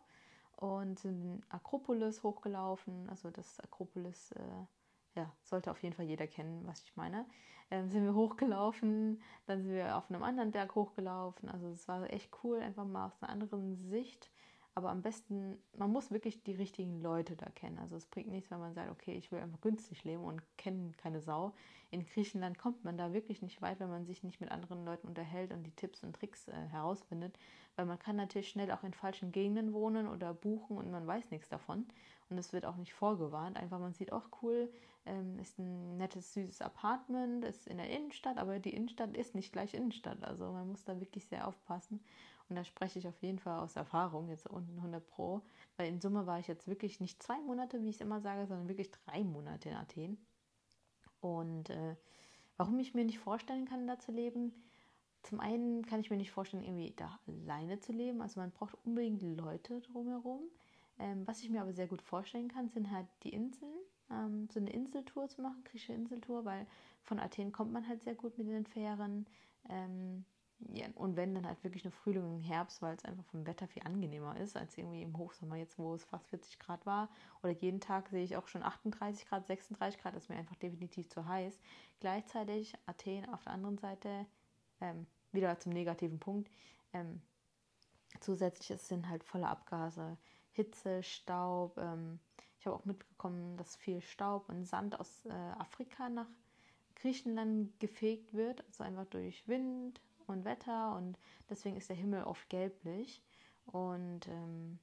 und 0.55 0.99
sind 0.99 1.43
Akropolis 1.49 2.23
hochgelaufen. 2.23 3.09
Also 3.09 3.31
das 3.31 3.59
Akropolis, 3.59 4.31
äh, 4.33 4.65
ja, 5.15 5.31
sollte 5.41 5.71
auf 5.71 5.81
jeden 5.83 5.95
Fall 5.95 6.05
jeder 6.05 6.27
kennen, 6.27 6.65
was 6.65 6.83
ich 6.83 6.95
meine. 6.95 7.25
Ähm, 7.71 7.89
sind 7.89 8.03
wir 8.03 8.13
hochgelaufen, 8.13 9.21
dann 9.45 9.63
sind 9.63 9.73
wir 9.73 9.97
auf 9.97 10.09
einem 10.09 10.23
anderen 10.23 10.51
Berg 10.51 10.75
hochgelaufen. 10.75 11.49
Also 11.49 11.67
es 11.67 11.87
war 11.87 12.11
echt 12.11 12.29
cool, 12.43 12.59
einfach 12.59 12.85
mal 12.85 13.07
aus 13.07 13.21
einer 13.21 13.31
anderen 13.31 13.75
Sicht 13.75 14.29
aber 14.75 14.89
am 14.89 15.03
besten, 15.03 15.59
man 15.77 15.91
muss 15.91 16.09
wirklich 16.09 16.41
die 16.43 16.53
richtigen 16.53 16.99
Leute 16.99 17.35
da 17.35 17.47
kennen. 17.51 17.77
Also 17.77 17.95
es 17.95 18.07
bringt 18.07 18.29
nichts, 18.29 18.49
wenn 18.49 18.59
man 18.59 18.73
sagt, 18.73 18.89
okay, 18.89 19.13
ich 19.13 19.31
will 19.31 19.39
einfach 19.39 19.61
günstig 19.61 20.03
leben 20.03 20.23
und 20.23 20.41
kenne 20.57 20.91
keine 20.97 21.21
Sau. 21.21 21.53
In 21.91 22.03
Griechenland 22.03 22.57
kommt 22.57 22.83
man 22.83 22.97
da 22.97 23.13
wirklich 23.13 23.43
nicht 23.43 23.61
weit, 23.61 23.79
wenn 23.79 23.89
man 23.89 24.05
sich 24.05 24.23
nicht 24.23 24.41
mit 24.41 24.49
anderen 24.49 24.83
Leuten 24.83 25.07
unterhält 25.07 25.53
und 25.53 25.63
die 25.63 25.75
Tipps 25.75 26.03
und 26.03 26.15
Tricks 26.15 26.47
äh, 26.47 26.53
herausfindet. 26.71 27.37
Weil 27.75 27.85
man 27.85 27.99
kann 27.99 28.15
natürlich 28.15 28.49
schnell 28.49 28.71
auch 28.71 28.83
in 28.83 28.93
falschen 28.93 29.31
Gegenden 29.31 29.73
wohnen 29.73 30.07
oder 30.07 30.33
buchen 30.33 30.77
und 30.77 30.89
man 30.89 31.05
weiß 31.05 31.29
nichts 31.29 31.49
davon. 31.49 31.85
Und 32.29 32.37
es 32.37 32.53
wird 32.53 32.65
auch 32.65 32.75
nicht 32.75 32.93
vorgewarnt. 32.93 33.57
Einfach 33.57 33.79
man 33.79 33.93
sieht, 33.93 34.11
auch 34.11 34.29
cool, 34.41 34.71
ähm, 35.05 35.37
ist 35.39 35.59
ein 35.59 35.97
nettes, 35.97 36.33
süßes 36.33 36.61
Apartment, 36.61 37.43
ist 37.45 37.67
in 37.67 37.77
der 37.77 37.89
Innenstadt, 37.89 38.37
aber 38.37 38.59
die 38.59 38.73
Innenstadt 38.73 39.15
ist 39.15 39.35
nicht 39.35 39.51
gleich 39.51 39.73
Innenstadt. 39.73 40.23
Also 40.23 40.51
man 40.51 40.69
muss 40.69 40.83
da 40.85 40.99
wirklich 40.99 41.25
sehr 41.25 41.47
aufpassen. 41.47 42.03
Und 42.49 42.55
da 42.55 42.63
spreche 42.63 42.99
ich 42.99 43.07
auf 43.07 43.21
jeden 43.21 43.39
Fall 43.39 43.59
aus 43.59 43.75
Erfahrung, 43.75 44.29
jetzt 44.29 44.47
unten 44.47 44.77
100 44.77 45.05
Pro, 45.07 45.41
weil 45.77 45.87
in 45.87 46.01
Summe 46.01 46.25
war 46.25 46.39
ich 46.39 46.47
jetzt 46.47 46.67
wirklich 46.67 46.99
nicht 46.99 47.23
zwei 47.23 47.39
Monate, 47.41 47.81
wie 47.81 47.89
ich 47.89 47.95
es 47.95 48.01
immer 48.01 48.21
sage, 48.21 48.45
sondern 48.47 48.67
wirklich 48.67 48.91
drei 48.91 49.23
Monate 49.23 49.69
in 49.69 49.75
Athen. 49.75 50.17
Und 51.21 51.69
äh, 51.69 51.95
warum 52.57 52.79
ich 52.79 52.93
mir 52.93 53.05
nicht 53.05 53.19
vorstellen 53.19 53.65
kann, 53.65 53.87
da 53.87 53.97
zu 53.97 54.11
leben, 54.11 54.53
zum 55.23 55.39
einen 55.39 55.85
kann 55.85 56.01
ich 56.01 56.11
mir 56.11 56.17
nicht 56.17 56.31
vorstellen, 56.31 56.63
irgendwie 56.63 56.91
da 56.91 57.17
alleine 57.27 57.79
zu 57.79 57.93
leben. 57.93 58.21
Also 58.21 58.41
man 58.41 58.51
braucht 58.51 58.75
unbedingt 58.85 59.21
Leute 59.21 59.79
drumherum. 59.81 60.41
Ähm, 60.99 61.25
was 61.25 61.41
ich 61.41 61.49
mir 61.49 61.61
aber 61.61 61.73
sehr 61.73 61.87
gut 61.87 62.01
vorstellen 62.01 62.49
kann, 62.49 62.69
sind 62.69 62.91
halt 62.91 63.07
die 63.23 63.33
Inseln. 63.33 63.73
Ähm, 64.11 64.47
so 64.51 64.59
eine 64.59 64.71
Inseltour 64.71 65.27
zu 65.29 65.41
machen, 65.41 65.63
griechische 65.63 65.93
Inseltour, 65.93 66.45
weil 66.45 66.67
von 67.03 67.19
Athen 67.19 67.51
kommt 67.51 67.71
man 67.71 67.87
halt 67.87 68.03
sehr 68.03 68.15
gut 68.15 68.37
mit 68.37 68.47
den 68.47 68.65
Fähren. 68.65 69.25
Ähm, 69.69 70.25
ja, 70.71 70.85
und 70.95 71.15
wenn, 71.15 71.35
dann 71.35 71.45
halt 71.45 71.63
wirklich 71.63 71.83
nur 71.83 71.91
Frühling 71.91 72.23
und 72.23 72.41
Herbst, 72.41 72.81
weil 72.81 72.95
es 72.95 73.03
einfach 73.05 73.25
vom 73.25 73.45
Wetter 73.45 73.67
viel 73.67 73.83
angenehmer 73.83 74.37
ist, 74.37 74.55
als 74.55 74.77
irgendwie 74.77 75.01
im 75.01 75.17
Hochsommer 75.17 75.57
jetzt, 75.57 75.77
wo 75.77 75.93
es 75.93 76.05
fast 76.05 76.27
40 76.29 76.59
Grad 76.59 76.85
war. 76.85 77.09
Oder 77.41 77.51
jeden 77.51 77.81
Tag 77.81 78.09
sehe 78.09 78.23
ich 78.23 78.37
auch 78.37 78.47
schon 78.47 78.63
38 78.63 79.25
Grad, 79.27 79.45
36 79.45 79.99
Grad, 80.01 80.15
das 80.15 80.23
ist 80.23 80.29
mir 80.29 80.37
einfach 80.37 80.55
definitiv 80.55 81.09
zu 81.09 81.27
heiß. 81.27 81.59
Gleichzeitig 81.99 82.73
Athen 82.85 83.27
auf 83.29 83.43
der 83.43 83.53
anderen 83.53 83.77
Seite, 83.77 84.25
ähm, 84.79 85.05
wieder 85.31 85.59
zum 85.59 85.73
negativen 85.73 86.19
Punkt, 86.19 86.49
ähm, 86.93 87.21
zusätzlich 88.19 88.71
es 88.71 88.87
sind 88.87 89.09
halt 89.09 89.23
volle 89.23 89.47
Abgase, 89.47 90.17
Hitze, 90.53 91.03
Staub. 91.03 91.77
Ähm, 91.77 92.19
ich 92.59 92.65
habe 92.65 92.77
auch 92.77 92.85
mitbekommen, 92.85 93.57
dass 93.57 93.75
viel 93.75 94.01
Staub 94.01 94.47
und 94.49 94.65
Sand 94.65 94.99
aus 94.99 95.25
äh, 95.25 95.31
Afrika 95.59 96.09
nach 96.09 96.29
Griechenland 96.95 97.77
gefegt 97.79 98.33
wird, 98.33 98.63
also 98.67 98.83
einfach 98.83 99.05
durch 99.05 99.45
Wind 99.47 99.99
und 100.27 100.45
Wetter 100.45 100.95
und 100.95 101.17
deswegen 101.49 101.75
ist 101.75 101.89
der 101.89 101.95
Himmel 101.95 102.23
oft 102.23 102.49
gelblich. 102.49 103.21
Und 103.65 104.27
ähm, 104.27 104.79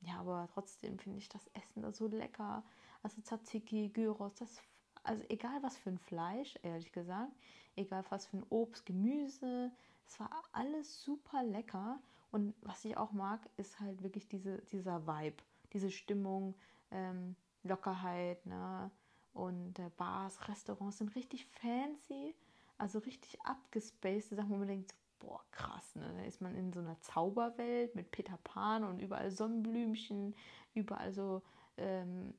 ja, 0.00 0.18
aber 0.20 0.48
trotzdem 0.52 0.98
finde 0.98 1.18
ich 1.18 1.28
das 1.28 1.46
Essen 1.54 1.82
da 1.82 1.92
so 1.92 2.06
lecker. 2.06 2.64
Also 3.02 3.20
Tzatziki, 3.20 3.88
Gyros, 3.88 4.34
das, 4.34 4.62
also 5.02 5.24
egal 5.28 5.62
was 5.62 5.76
für 5.76 5.90
ein 5.90 5.98
Fleisch, 5.98 6.58
ehrlich 6.62 6.92
gesagt, 6.92 7.32
egal 7.76 8.04
was 8.10 8.26
für 8.26 8.38
ein 8.38 8.46
Obst, 8.48 8.86
Gemüse, 8.86 9.72
es 10.06 10.18
war 10.20 10.30
alles 10.52 11.02
super 11.02 11.42
lecker. 11.42 12.00
Und 12.32 12.54
was 12.62 12.84
ich 12.84 12.96
auch 12.96 13.12
mag, 13.12 13.40
ist 13.58 13.78
halt 13.78 14.02
wirklich 14.02 14.26
diese, 14.26 14.58
dieser 14.72 15.06
Vibe, 15.06 15.36
diese 15.72 15.90
Stimmung, 15.90 16.54
ähm, 16.90 17.36
Lockerheit, 17.62 18.44
ne? 18.46 18.90
Und 19.34 19.78
äh, 19.78 19.90
Bars, 19.96 20.48
Restaurants 20.48 20.98
sind 20.98 21.14
richtig 21.14 21.46
fancy, 21.46 22.34
also 22.76 22.98
richtig 22.98 23.40
abgespaced, 23.42 24.30
Sachen, 24.30 24.50
wo 24.50 24.56
man 24.56 24.68
denkt, 24.68 24.94
boah, 25.20 25.42
krass, 25.52 25.94
ne? 25.94 26.10
Da 26.16 26.24
ist 26.24 26.40
man 26.40 26.54
in 26.56 26.72
so 26.72 26.80
einer 26.80 26.98
Zauberwelt 27.00 27.94
mit 27.94 28.10
Peter 28.10 28.38
Pan 28.44 28.84
und 28.84 28.98
überall 28.98 29.30
Sonnenblümchen, 29.30 30.34
überall 30.74 31.12
so 31.12 31.42
ähm, 31.76 32.34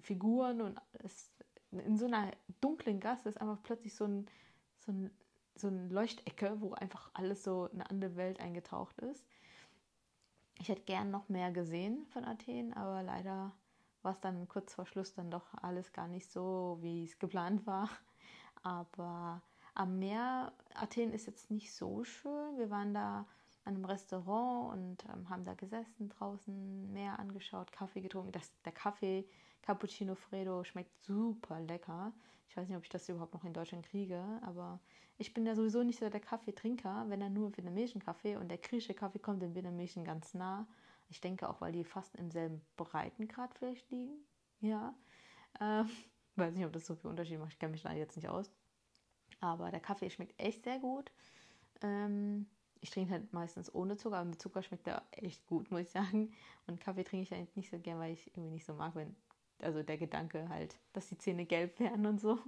Figuren 0.00 0.60
und 0.60 0.80
es, 1.04 1.30
in 1.70 1.96
so 1.96 2.06
einer 2.06 2.32
dunklen 2.60 3.00
Gasse 3.00 3.28
ist 3.28 3.40
einfach 3.40 3.62
plötzlich 3.62 3.94
so 3.94 4.04
ein, 4.04 4.26
so 4.78 4.92
ein, 4.92 5.10
so 5.54 5.68
ein 5.68 5.90
Leuchtecke, 5.90 6.56
wo 6.60 6.72
einfach 6.72 7.10
alles 7.14 7.44
so 7.44 7.66
in 7.66 7.80
eine 7.80 7.90
andere 7.90 8.16
Welt 8.16 8.40
eingetaucht 8.40 8.98
ist. 9.00 9.24
Ich 10.58 10.68
hätte 10.68 10.82
gern 10.82 11.10
noch 11.10 11.28
mehr 11.28 11.50
gesehen 11.50 12.06
von 12.12 12.24
Athen, 12.24 12.72
aber 12.74 13.02
leider 13.02 13.52
war 14.02 14.12
es 14.12 14.20
dann 14.20 14.48
kurz 14.48 14.74
vor 14.74 14.86
Schluss 14.86 15.14
dann 15.14 15.30
doch 15.30 15.54
alles 15.62 15.92
gar 15.92 16.08
nicht 16.08 16.30
so, 16.30 16.78
wie 16.80 17.04
es 17.04 17.18
geplant 17.18 17.66
war. 17.66 17.88
Aber 18.62 19.42
am 19.74 19.98
Meer, 19.98 20.52
Athen 20.74 21.12
ist 21.12 21.26
jetzt 21.26 21.50
nicht 21.50 21.72
so 21.74 22.04
schön. 22.04 22.58
Wir 22.58 22.70
waren 22.70 22.94
da 22.94 23.26
an 23.64 23.74
einem 23.74 23.84
Restaurant 23.84 24.72
und 24.72 25.04
ähm, 25.12 25.28
haben 25.28 25.44
da 25.44 25.54
gesessen, 25.54 26.08
draußen 26.08 26.92
Meer 26.92 27.18
angeschaut, 27.18 27.72
Kaffee 27.72 28.00
getrunken. 28.00 28.32
Das, 28.32 28.52
der 28.64 28.72
Kaffee, 28.72 29.24
Cappuccino 29.62 30.14
Fredo, 30.14 30.64
schmeckt 30.64 30.96
super 31.04 31.60
lecker. 31.60 32.12
Ich 32.52 32.56
weiß 32.58 32.68
nicht, 32.68 32.76
ob 32.76 32.82
ich 32.82 32.90
das 32.90 33.08
überhaupt 33.08 33.32
noch 33.32 33.44
in 33.44 33.54
Deutschland 33.54 33.86
kriege, 33.86 34.22
aber 34.42 34.78
ich 35.16 35.32
bin 35.32 35.46
ja 35.46 35.54
sowieso 35.54 35.82
nicht 35.84 35.98
so 35.98 36.10
der 36.10 36.20
Kaffeetrinker, 36.20 37.06
wenn 37.08 37.18
dann 37.18 37.32
nur 37.32 37.56
vietnamesischen 37.56 38.02
Kaffee 38.02 38.36
und 38.36 38.50
der 38.50 38.58
griechische 38.58 38.92
Kaffee 38.92 39.20
kommt 39.20 39.40
den 39.40 39.54
vietnamesischen 39.54 40.04
ganz 40.04 40.34
nah. 40.34 40.66
Ich 41.08 41.22
denke 41.22 41.48
auch, 41.48 41.62
weil 41.62 41.72
die 41.72 41.82
fast 41.82 42.14
im 42.16 42.30
selben 42.30 42.60
Breitengrad 42.76 43.54
vielleicht 43.54 43.90
liegen. 43.90 44.18
Ja. 44.60 44.94
Ähm, 45.62 45.88
weiß 46.36 46.54
nicht, 46.54 46.66
ob 46.66 46.74
das 46.74 46.84
so 46.84 46.94
viel 46.94 47.08
Unterschied 47.08 47.38
macht. 47.38 47.54
Ich 47.54 47.58
kenne 47.58 47.72
mich 47.72 47.84
da 47.84 47.92
jetzt 47.94 48.16
nicht 48.16 48.28
aus. 48.28 48.50
Aber 49.40 49.70
der 49.70 49.80
Kaffee 49.80 50.10
schmeckt 50.10 50.38
echt 50.38 50.64
sehr 50.64 50.78
gut. 50.78 51.10
Ähm, 51.80 52.50
ich 52.82 52.90
trinke 52.90 53.12
halt 53.12 53.32
meistens 53.32 53.74
ohne 53.74 53.96
Zucker, 53.96 54.18
aber 54.18 54.28
mit 54.28 54.42
Zucker 54.42 54.62
schmeckt 54.62 54.86
er 54.88 55.06
echt 55.12 55.46
gut, 55.46 55.70
muss 55.70 55.80
ich 55.80 55.90
sagen. 55.90 56.34
Und 56.66 56.82
Kaffee 56.82 57.04
trinke 57.04 57.22
ich 57.22 57.32
eigentlich 57.32 57.56
nicht 57.56 57.70
so 57.70 57.78
gern, 57.78 57.98
weil 57.98 58.12
ich 58.12 58.26
irgendwie 58.36 58.50
nicht 58.50 58.66
so 58.66 58.74
mag, 58.74 58.94
wenn, 58.94 59.16
also 59.62 59.82
der 59.82 59.98
Gedanke 59.98 60.48
halt, 60.48 60.76
dass 60.92 61.08
die 61.08 61.18
Zähne 61.18 61.46
gelb 61.46 61.78
werden 61.80 62.06
und 62.06 62.20
so. 62.20 62.38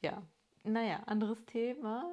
Ja, 0.00 0.22
naja, 0.64 1.02
anderes 1.06 1.44
Thema. 1.46 2.04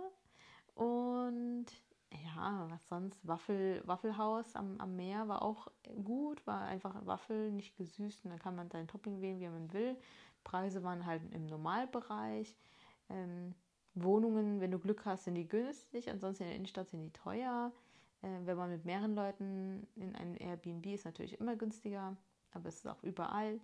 Und 0.75 1.65
ja, 2.11 2.67
was 2.69 2.87
sonst? 2.87 3.19
Waffel, 3.27 3.81
Waffelhaus 3.85 4.55
am, 4.55 4.79
am 4.79 4.95
Meer 4.95 5.27
war 5.27 5.41
auch 5.41 5.67
gut, 6.03 6.45
war 6.47 6.61
einfach 6.61 7.05
Waffel, 7.05 7.51
nicht 7.51 7.77
gesüßt 7.77 8.25
und 8.25 8.31
dann 8.31 8.39
kann 8.39 8.55
man 8.55 8.69
sein 8.69 8.87
Topping 8.87 9.21
wählen, 9.21 9.39
wie 9.39 9.49
man 9.49 9.71
will. 9.73 9.95
Preise 10.43 10.83
waren 10.83 11.05
halt 11.05 11.21
im 11.33 11.45
Normalbereich. 11.45 12.55
Ähm, 13.09 13.53
Wohnungen, 13.95 14.61
wenn 14.61 14.71
du 14.71 14.79
Glück 14.79 15.05
hast, 15.05 15.25
sind 15.25 15.35
die 15.35 15.47
günstig, 15.47 16.09
ansonsten 16.09 16.43
in 16.43 16.49
der 16.49 16.55
Innenstadt 16.55 16.89
sind 16.89 17.01
die 17.01 17.11
teuer. 17.13 17.71
Äh, 18.21 18.27
wenn 18.45 18.57
man 18.57 18.69
mit 18.69 18.85
mehreren 18.85 19.15
Leuten 19.15 19.87
in 19.95 20.15
einem 20.15 20.35
Airbnb 20.39 20.85
ist, 20.87 21.05
natürlich 21.05 21.39
immer 21.39 21.55
günstiger, 21.55 22.15
aber 22.51 22.69
es 22.69 22.77
ist 22.77 22.87
auch 22.87 23.03
überall. 23.03 23.59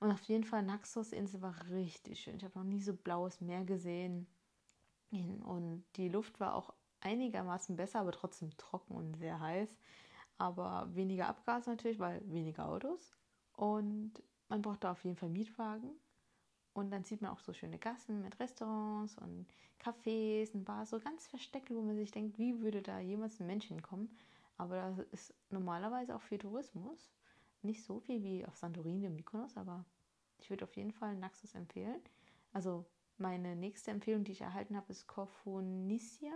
Und 0.00 0.12
auf 0.12 0.22
jeden 0.22 0.44
Fall, 0.44 0.62
Naxos-Insel 0.62 1.42
war 1.42 1.54
richtig 1.70 2.20
schön. 2.20 2.36
Ich 2.36 2.44
habe 2.44 2.58
noch 2.58 2.64
nie 2.64 2.80
so 2.80 2.94
blaues 2.94 3.40
Meer 3.40 3.64
gesehen. 3.64 4.26
Und 5.10 5.84
die 5.96 6.08
Luft 6.08 6.38
war 6.38 6.54
auch 6.54 6.72
einigermaßen 7.00 7.76
besser, 7.76 8.00
aber 8.00 8.12
trotzdem 8.12 8.56
trocken 8.56 8.94
und 8.94 9.16
sehr 9.16 9.40
heiß. 9.40 9.68
Aber 10.36 10.88
weniger 10.94 11.28
Abgase 11.28 11.70
natürlich, 11.70 11.98
weil 11.98 12.20
weniger 12.30 12.68
Autos. 12.68 13.16
Und 13.56 14.12
man 14.48 14.62
braucht 14.62 14.84
da 14.84 14.92
auf 14.92 15.04
jeden 15.04 15.16
Fall 15.16 15.30
Mietwagen. 15.30 15.90
Und 16.74 16.92
dann 16.92 17.02
sieht 17.02 17.22
man 17.22 17.32
auch 17.32 17.40
so 17.40 17.52
schöne 17.52 17.78
Gassen 17.78 18.22
mit 18.22 18.38
Restaurants 18.38 19.18
und 19.18 19.46
Cafés 19.82 20.54
und 20.54 20.64
Bars, 20.64 20.90
so 20.90 21.00
ganz 21.00 21.26
versteckt, 21.26 21.70
wo 21.70 21.80
man 21.82 21.96
sich 21.96 22.12
denkt, 22.12 22.38
wie 22.38 22.60
würde 22.60 22.82
da 22.82 23.00
jemals 23.00 23.40
ein 23.40 23.48
Mensch 23.48 23.66
hinkommen. 23.66 24.16
Aber 24.58 24.76
das 24.76 24.98
ist 25.10 25.34
normalerweise 25.50 26.14
auch 26.14 26.20
für 26.20 26.38
Tourismus. 26.38 27.10
Nicht 27.62 27.84
so 27.84 28.00
viel 28.00 28.22
wie 28.22 28.46
auf 28.46 28.56
Santorini 28.56 29.06
und 29.06 29.16
Mykonos, 29.16 29.56
aber 29.56 29.84
ich 30.38 30.50
würde 30.50 30.64
auf 30.64 30.76
jeden 30.76 30.92
Fall 30.92 31.16
Naxos 31.16 31.54
empfehlen. 31.54 32.00
Also 32.52 32.86
meine 33.16 33.56
nächste 33.56 33.90
Empfehlung, 33.90 34.24
die 34.24 34.32
ich 34.32 34.40
erhalten 34.42 34.76
habe, 34.76 34.90
ist 34.92 35.06
Corfu 35.06 35.60
Nicia. 35.60 36.32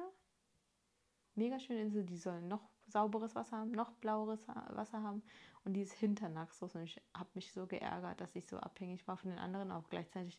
Mega 1.35 1.59
schöne 1.59 1.83
Insel, 1.83 2.05
die 2.05 2.19
sollen 2.19 2.49
noch 2.49 2.69
sauberes 2.87 3.35
Wasser 3.35 3.59
haben, 3.59 3.71
noch 3.71 3.93
blaueres 3.93 4.47
Wasser 4.49 5.03
haben 5.03 5.23
und 5.65 5.75
die 5.75 5.83
ist 5.83 5.93
hinter 5.93 6.29
Naxos 6.29 6.75
und 6.75 6.83
ich 6.83 7.01
habe 7.15 7.31
mich 7.35 7.53
so 7.53 7.67
geärgert, 7.67 8.21
dass 8.21 8.37
ich 8.37 8.47
so 8.47 8.59
abhängig 8.59 9.07
war 9.09 9.17
von 9.17 9.31
den 9.31 9.39
anderen, 9.39 9.73
auch 9.73 9.89
gleichzeitig 9.89 10.39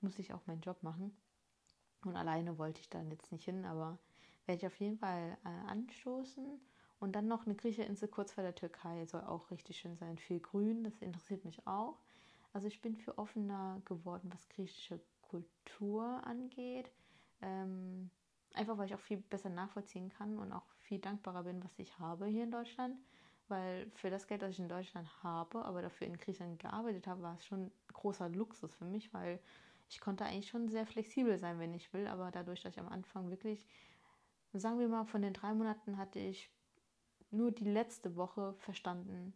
musste 0.00 0.22
ich 0.22 0.32
auch 0.32 0.44
meinen 0.46 0.62
Job 0.62 0.82
machen 0.82 1.16
und 2.04 2.16
alleine 2.16 2.58
wollte 2.58 2.80
ich 2.80 2.90
dann 2.90 3.10
jetzt 3.10 3.30
nicht 3.30 3.44
hin, 3.44 3.64
aber 3.64 3.98
werde 4.46 4.58
ich 4.58 4.66
auf 4.66 4.80
jeden 4.80 4.98
Fall 4.98 5.38
äh, 5.44 5.48
anstoßen 5.70 6.60
und 7.02 7.12
dann 7.12 7.28
noch 7.28 7.46
eine 7.46 7.54
griechische 7.54 7.82
Insel 7.82 8.08
kurz 8.08 8.32
vor 8.32 8.44
der 8.44 8.54
Türkei 8.54 9.04
soll 9.06 9.22
auch 9.22 9.50
richtig 9.50 9.78
schön 9.78 9.96
sein, 9.96 10.18
viel 10.18 10.40
Grün, 10.40 10.84
das 10.84 11.00
interessiert 11.02 11.44
mich 11.44 11.66
auch. 11.66 11.98
Also 12.52 12.66
ich 12.68 12.80
bin 12.80 12.96
für 12.96 13.18
offener 13.18 13.80
geworden, 13.84 14.30
was 14.32 14.48
griechische 14.48 15.00
Kultur 15.22 16.20
angeht. 16.24 16.90
Ähm, 17.40 18.10
Einfach 18.54 18.76
weil 18.76 18.86
ich 18.86 18.94
auch 18.94 19.00
viel 19.00 19.16
besser 19.16 19.48
nachvollziehen 19.48 20.10
kann 20.10 20.38
und 20.38 20.52
auch 20.52 20.66
viel 20.80 20.98
dankbarer 20.98 21.44
bin, 21.44 21.64
was 21.64 21.78
ich 21.78 21.98
habe 21.98 22.26
hier 22.26 22.44
in 22.44 22.50
Deutschland. 22.50 22.96
Weil 23.48 23.90
für 23.94 24.10
das 24.10 24.26
Geld, 24.26 24.42
das 24.42 24.50
ich 24.50 24.58
in 24.60 24.68
Deutschland 24.68 25.08
habe, 25.22 25.64
aber 25.64 25.82
dafür 25.82 26.06
in 26.06 26.16
Griechenland 26.16 26.58
gearbeitet 26.58 27.06
habe, 27.06 27.22
war 27.22 27.34
es 27.34 27.44
schon 27.44 27.70
großer 27.92 28.28
Luxus 28.28 28.74
für 28.74 28.84
mich, 28.84 29.12
weil 29.12 29.40
ich 29.88 30.00
konnte 30.00 30.24
eigentlich 30.24 30.48
schon 30.48 30.68
sehr 30.68 30.86
flexibel 30.86 31.38
sein, 31.38 31.58
wenn 31.58 31.74
ich 31.74 31.92
will. 31.92 32.06
Aber 32.06 32.30
dadurch, 32.30 32.62
dass 32.62 32.74
ich 32.74 32.80
am 32.80 32.88
Anfang 32.88 33.30
wirklich, 33.30 33.66
sagen 34.52 34.78
wir 34.78 34.88
mal, 34.88 35.04
von 35.04 35.22
den 35.22 35.32
drei 35.32 35.54
Monaten 35.54 35.96
hatte 35.96 36.18
ich 36.18 36.50
nur 37.32 37.50
die 37.50 37.64
letzte 37.64 38.16
Woche 38.16 38.54
verstanden, 38.58 39.32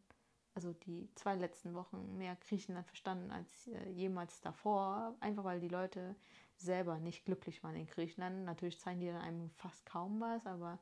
also 0.55 0.73
die 0.73 1.09
zwei 1.15 1.35
letzten 1.35 1.75
Wochen 1.75 2.17
mehr 2.17 2.37
Griechenland 2.37 2.87
verstanden 2.87 3.31
als 3.31 3.69
äh, 3.69 3.91
jemals 3.91 4.41
davor, 4.41 5.17
einfach 5.21 5.45
weil 5.45 5.61
die 5.61 5.69
Leute 5.69 6.17
selber 6.57 6.99
nicht 6.99 7.25
glücklich 7.25 7.63
waren 7.63 7.77
in 7.77 7.87
Griechenland. 7.87 8.45
Natürlich 8.45 8.81
zeigen 8.81 9.01
die 9.01 9.07
dann 9.07 9.21
einem 9.21 9.51
fast 9.51 9.85
kaum 9.85 10.21
was, 10.21 10.47
aber 10.47 10.79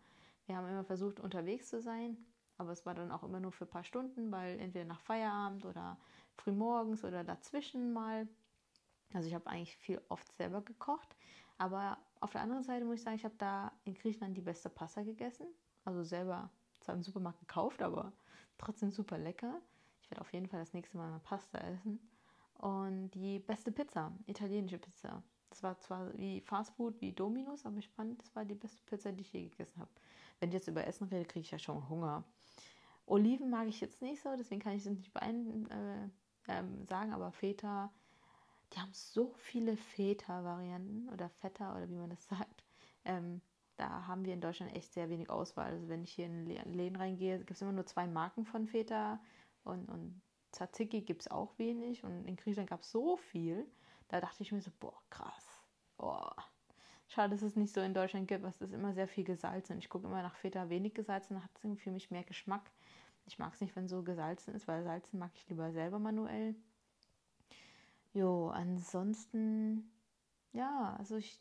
wir 0.47 0.56
haben 0.56 0.68
immer 0.68 0.85
versucht, 0.85 1.21
unterwegs 1.21 1.68
zu 1.68 1.80
sein. 1.80 2.16
Aber 2.56 2.71
es 2.71 2.87
war 2.87 2.94
dann 2.94 3.11
auch 3.11 3.25
immer 3.25 3.40
nur 3.40 3.50
für 3.50 3.64
ein 3.64 3.71
paar 3.71 3.85
Stunden, 3.85 4.30
weil 4.30 4.61
entweder 4.61 4.85
nach 4.85 5.00
Feierabend 5.00 5.64
oder 5.64 5.99
frühmorgens 6.37 7.04
oder 7.04 7.25
dazwischen 7.25 7.92
mal. 7.92 8.28
Also 9.12 9.28
ich 9.28 9.35
habe 9.35 9.49
eigentlich 9.49 9.76
viel 9.76 10.00
oft 10.09 10.30
selber 10.37 10.61
gekocht. 10.61 11.16
Aber 11.59 11.99
auf 12.21 12.33
der 12.33 12.42
anderen 12.42 12.62
Seite 12.62 12.85
muss 12.85 12.97
ich 12.97 13.02
sagen, 13.02 13.16
ich 13.16 13.25
habe 13.25 13.35
da 13.38 13.73
in 13.85 13.94
Griechenland 13.94 14.37
die 14.37 14.42
beste 14.42 14.68
Pasta 14.68 15.02
gegessen. 15.02 15.47
Also 15.85 16.04
selber 16.04 16.50
zwar 16.84 16.94
im 16.94 17.02
Supermarkt 17.02 17.40
gekauft, 17.40 17.82
aber 17.82 18.12
trotzdem 18.58 18.90
super 18.90 19.18
lecker. 19.18 19.60
Ich 20.02 20.10
werde 20.10 20.20
auf 20.20 20.32
jeden 20.32 20.46
Fall 20.46 20.60
das 20.60 20.72
nächste 20.72 20.96
Mal 20.96 21.18
Pasta 21.20 21.58
essen. 21.58 21.98
Und 22.58 23.10
die 23.10 23.40
beste 23.40 23.72
Pizza, 23.72 24.12
italienische 24.26 24.78
Pizza. 24.78 25.22
Das 25.50 25.62
war 25.62 25.78
zwar 25.78 26.16
wie 26.18 26.40
Fastfood, 26.40 27.00
wie 27.00 27.12
Dominos, 27.12 27.64
aber 27.64 27.78
ich 27.78 27.88
fand, 27.88 28.20
das 28.20 28.34
war 28.34 28.44
die 28.44 28.54
beste 28.54 28.82
Pizza, 28.84 29.12
die 29.12 29.22
ich 29.22 29.32
je 29.32 29.48
gegessen 29.48 29.80
habe. 29.80 29.90
Wenn 30.40 30.48
ich 30.50 30.54
jetzt 30.54 30.68
über 30.68 30.86
Essen 30.86 31.06
rede, 31.08 31.24
kriege 31.24 31.44
ich 31.44 31.50
ja 31.50 31.58
schon 31.58 31.88
Hunger. 31.88 32.24
Oliven 33.06 33.50
mag 33.50 33.68
ich 33.68 33.80
jetzt 33.80 34.02
nicht 34.02 34.22
so, 34.22 34.34
deswegen 34.36 34.60
kann 34.60 34.72
ich 34.74 34.84
es 34.84 34.90
nicht 34.90 35.12
bei 35.12 35.20
einem 35.20 35.66
äh, 35.66 36.08
ähm, 36.48 36.84
sagen, 36.86 37.12
aber 37.12 37.32
Feta, 37.32 37.92
die 38.72 38.80
haben 38.80 38.92
so 38.92 39.34
viele 39.36 39.76
Feta-Varianten 39.76 41.08
oder 41.10 41.28
Feta 41.28 41.76
oder 41.76 41.88
wie 41.88 41.96
man 41.96 42.10
das 42.10 42.24
sagt. 42.28 42.64
Ähm, 43.04 43.40
da 43.76 44.06
haben 44.06 44.24
wir 44.24 44.34
in 44.34 44.40
Deutschland 44.40 44.74
echt 44.74 44.92
sehr 44.92 45.08
wenig 45.08 45.30
Auswahl. 45.30 45.72
Also 45.72 45.88
wenn 45.88 46.02
ich 46.02 46.12
hier 46.12 46.26
in 46.26 46.46
Läden 46.46 46.96
reingehe, 46.96 47.38
gibt 47.38 47.50
es 47.50 47.62
immer 47.62 47.72
nur 47.72 47.86
zwei 47.86 48.06
Marken 48.06 48.44
von 48.44 48.66
Feta 48.66 49.20
und, 49.64 49.88
und 49.88 50.22
Tzatziki 50.52 51.02
gibt 51.02 51.22
es 51.22 51.30
auch 51.30 51.58
wenig 51.58 52.04
und 52.04 52.24
in 52.26 52.36
Griechenland 52.36 52.70
gab 52.70 52.82
es 52.82 52.90
so 52.90 53.16
viel. 53.16 53.66
Da 54.08 54.20
dachte 54.20 54.42
ich 54.42 54.52
mir 54.52 54.60
so, 54.60 54.70
boah, 54.78 55.00
krass. 55.10 55.64
Boah. 55.96 56.36
Schade, 57.08 57.34
dass 57.34 57.42
es 57.42 57.56
nicht 57.56 57.72
so 57.72 57.80
in 57.80 57.94
Deutschland 57.94 58.28
gibt, 58.28 58.44
es 58.44 58.60
ist 58.60 58.72
immer 58.72 58.94
sehr 58.94 59.08
viel 59.08 59.24
gesalzen. 59.24 59.78
Ich 59.78 59.88
gucke 59.88 60.06
immer 60.06 60.22
nach 60.22 60.36
Feta 60.36 60.68
wenig 60.68 60.94
gesalzen, 60.94 61.34
dann 61.34 61.44
hat 61.44 61.50
es 61.54 61.80
für 61.82 61.90
mich 61.90 62.10
mehr 62.10 62.24
Geschmack. 62.24 62.70
Ich 63.26 63.38
mag 63.38 63.54
es 63.54 63.60
nicht, 63.60 63.74
wenn 63.76 63.88
so 63.88 64.02
gesalzen 64.02 64.54
ist, 64.54 64.68
weil 64.68 64.84
salzen 64.84 65.18
mag 65.18 65.30
ich 65.34 65.48
lieber 65.48 65.72
selber 65.72 65.98
manuell. 65.98 66.54
Jo, 68.12 68.48
ansonsten, 68.48 69.90
ja, 70.52 70.94
also 70.98 71.16
ich, 71.16 71.40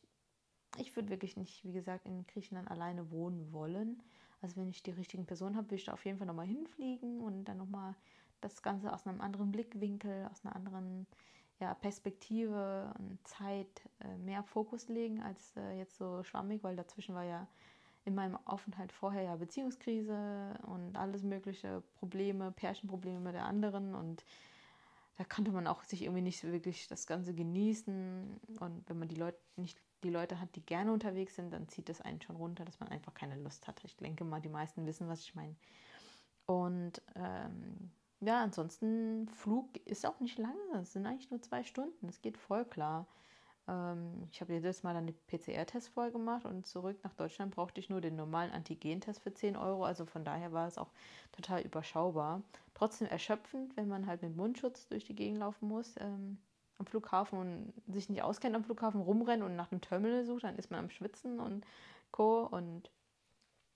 ich 0.78 0.96
würde 0.96 1.10
wirklich 1.10 1.38
nicht, 1.38 1.64
wie 1.66 1.74
gesagt, 1.74 2.06
in 2.06 2.26
Griechenland 2.28 2.70
alleine 2.70 3.12
wohnen 3.12 3.52
wollen. 3.52 4.02
Also 4.42 4.58
wenn 4.58 4.70
ich 4.70 4.84
die 4.84 4.92
richtigen 4.92 5.26
Personen 5.26 5.56
habe, 5.56 5.68
würde 5.68 5.76
ich 5.76 5.86
da 5.86 5.94
auf 5.94 6.06
jeden 6.06 6.18
Fall 6.18 6.28
nochmal 6.28 6.48
hinfliegen 6.48 7.22
und 7.22 7.46
dann 7.46 7.58
nochmal 7.58 7.96
das 8.42 8.62
Ganze 8.62 8.92
aus 8.92 9.08
einem 9.08 9.22
anderen 9.22 9.52
Blickwinkel, 9.52 10.28
aus 10.30 10.44
einer 10.44 10.56
anderen 10.56 11.08
ja, 11.60 11.74
Perspektive 11.76 12.94
und 13.00 13.26
Zeit 13.26 13.90
äh, 14.02 14.18
mehr 14.18 14.44
Fokus 14.44 14.90
legen 14.90 15.22
als 15.22 15.56
äh, 15.56 15.78
jetzt 15.78 15.98
so 15.98 16.24
schwammig, 16.24 16.64
weil 16.64 16.76
dazwischen 16.76 17.16
war 17.16 17.24
ja 17.24 17.48
in 18.06 18.16
meinem 18.16 18.38
Aufenthalt 18.46 18.92
vorher 18.92 19.24
ja 19.24 19.36
Beziehungskrise 19.38 20.56
und 20.64 20.98
alles 20.98 21.24
mögliche 21.24 21.82
Probleme, 21.96 22.52
Pärchenprobleme 22.52 23.20
mit 23.20 23.34
der 23.34 23.46
anderen 23.46 23.96
und 23.96 24.26
da 25.18 25.24
konnte 25.24 25.52
man 25.52 25.68
auch 25.68 25.84
sich 25.84 26.02
irgendwie 26.02 26.22
nicht 26.22 26.44
wirklich 26.44 26.88
das 26.88 27.08
Ganze 27.08 27.34
genießen 27.34 28.40
und 28.60 28.90
wenn 28.90 29.00
man 29.00 29.08
die 29.08 29.16
Leute 29.16 29.38
nicht 29.56 29.80
die 30.04 30.10
Leute 30.10 30.40
hat, 30.40 30.56
die 30.56 30.66
gerne 30.66 30.92
unterwegs 30.92 31.36
sind, 31.36 31.52
dann 31.52 31.68
zieht 31.68 31.90
das 31.90 32.02
einen 32.02 32.22
schon 32.22 32.36
runter, 32.36 32.66
dass 32.66 32.80
man 32.80 32.90
einfach 32.90 33.14
keine 33.14 33.36
Lust 33.36 33.68
hat. 33.68 33.84
Ich 33.84 33.96
denke 33.98 34.24
mal, 34.24 34.42
die 34.42 34.50
meisten 34.50 34.86
wissen, 34.86 35.08
was 35.08 35.22
ich 35.22 35.36
meine. 35.36 35.56
Und 36.46 37.02
ähm, 37.16 37.92
ja, 38.20 38.42
ansonsten, 38.42 39.28
Flug 39.30 39.78
ist 39.86 40.06
auch 40.06 40.20
nicht 40.20 40.38
lange. 40.38 40.82
Es 40.82 40.94
sind 40.94 41.06
eigentlich 41.06 41.32
nur 41.32 41.42
zwei 41.42 41.64
Stunden. 41.64 42.08
Das 42.08 42.22
geht 42.22 42.38
voll 42.38 42.66
klar. 42.66 43.08
Ähm, 43.68 44.28
ich 44.32 44.42
habe 44.42 44.54
jedes 44.54 44.84
Mal 44.84 44.96
einen 44.96 45.14
PCR-Test 45.28 45.90
voll 45.90 46.12
gemacht 46.12 46.46
und 46.46 46.66
zurück 46.66 46.98
nach 47.04 47.14
Deutschland 47.14 47.56
brauchte 47.56 47.80
ich 47.80 47.90
nur 47.90 48.02
den 48.02 48.16
normalen 48.16 48.52
Antigen-Test 48.52 49.22
für 49.22 49.34
10 49.34 49.56
Euro. 49.56 49.86
Also 49.86 50.06
von 50.06 50.24
daher 50.26 50.52
war 50.52 50.68
es 50.68 50.78
auch 50.78 50.92
total 51.32 51.62
überschaubar. 51.62 52.42
Trotzdem 52.74 53.08
erschöpfend, 53.08 53.76
wenn 53.78 53.88
man 53.88 54.08
halt 54.08 54.22
mit 54.22 54.36
Mundschutz 54.36 54.88
durch 54.88 55.06
die 55.06 55.16
Gegend 55.16 55.40
laufen 55.40 55.68
muss. 55.68 55.96
Ähm, 56.00 56.38
am 56.84 56.86
Flughafen 56.86 57.40
und 57.40 57.74
sich 57.88 58.10
nicht 58.10 58.22
auskennt 58.22 58.56
am 58.56 58.64
Flughafen, 58.64 59.02
rumrennt 59.02 59.44
und 59.44 59.56
nach 59.56 59.70
dem 59.70 59.82
Terminal 59.82 60.26
sucht, 60.26 60.44
dann 60.44 60.58
ist 60.58 60.70
man 60.70 60.82
am 60.82 60.90
Schwitzen 60.90 61.40
und 61.40 61.66
Co. 62.12 62.46
Und 62.46 62.92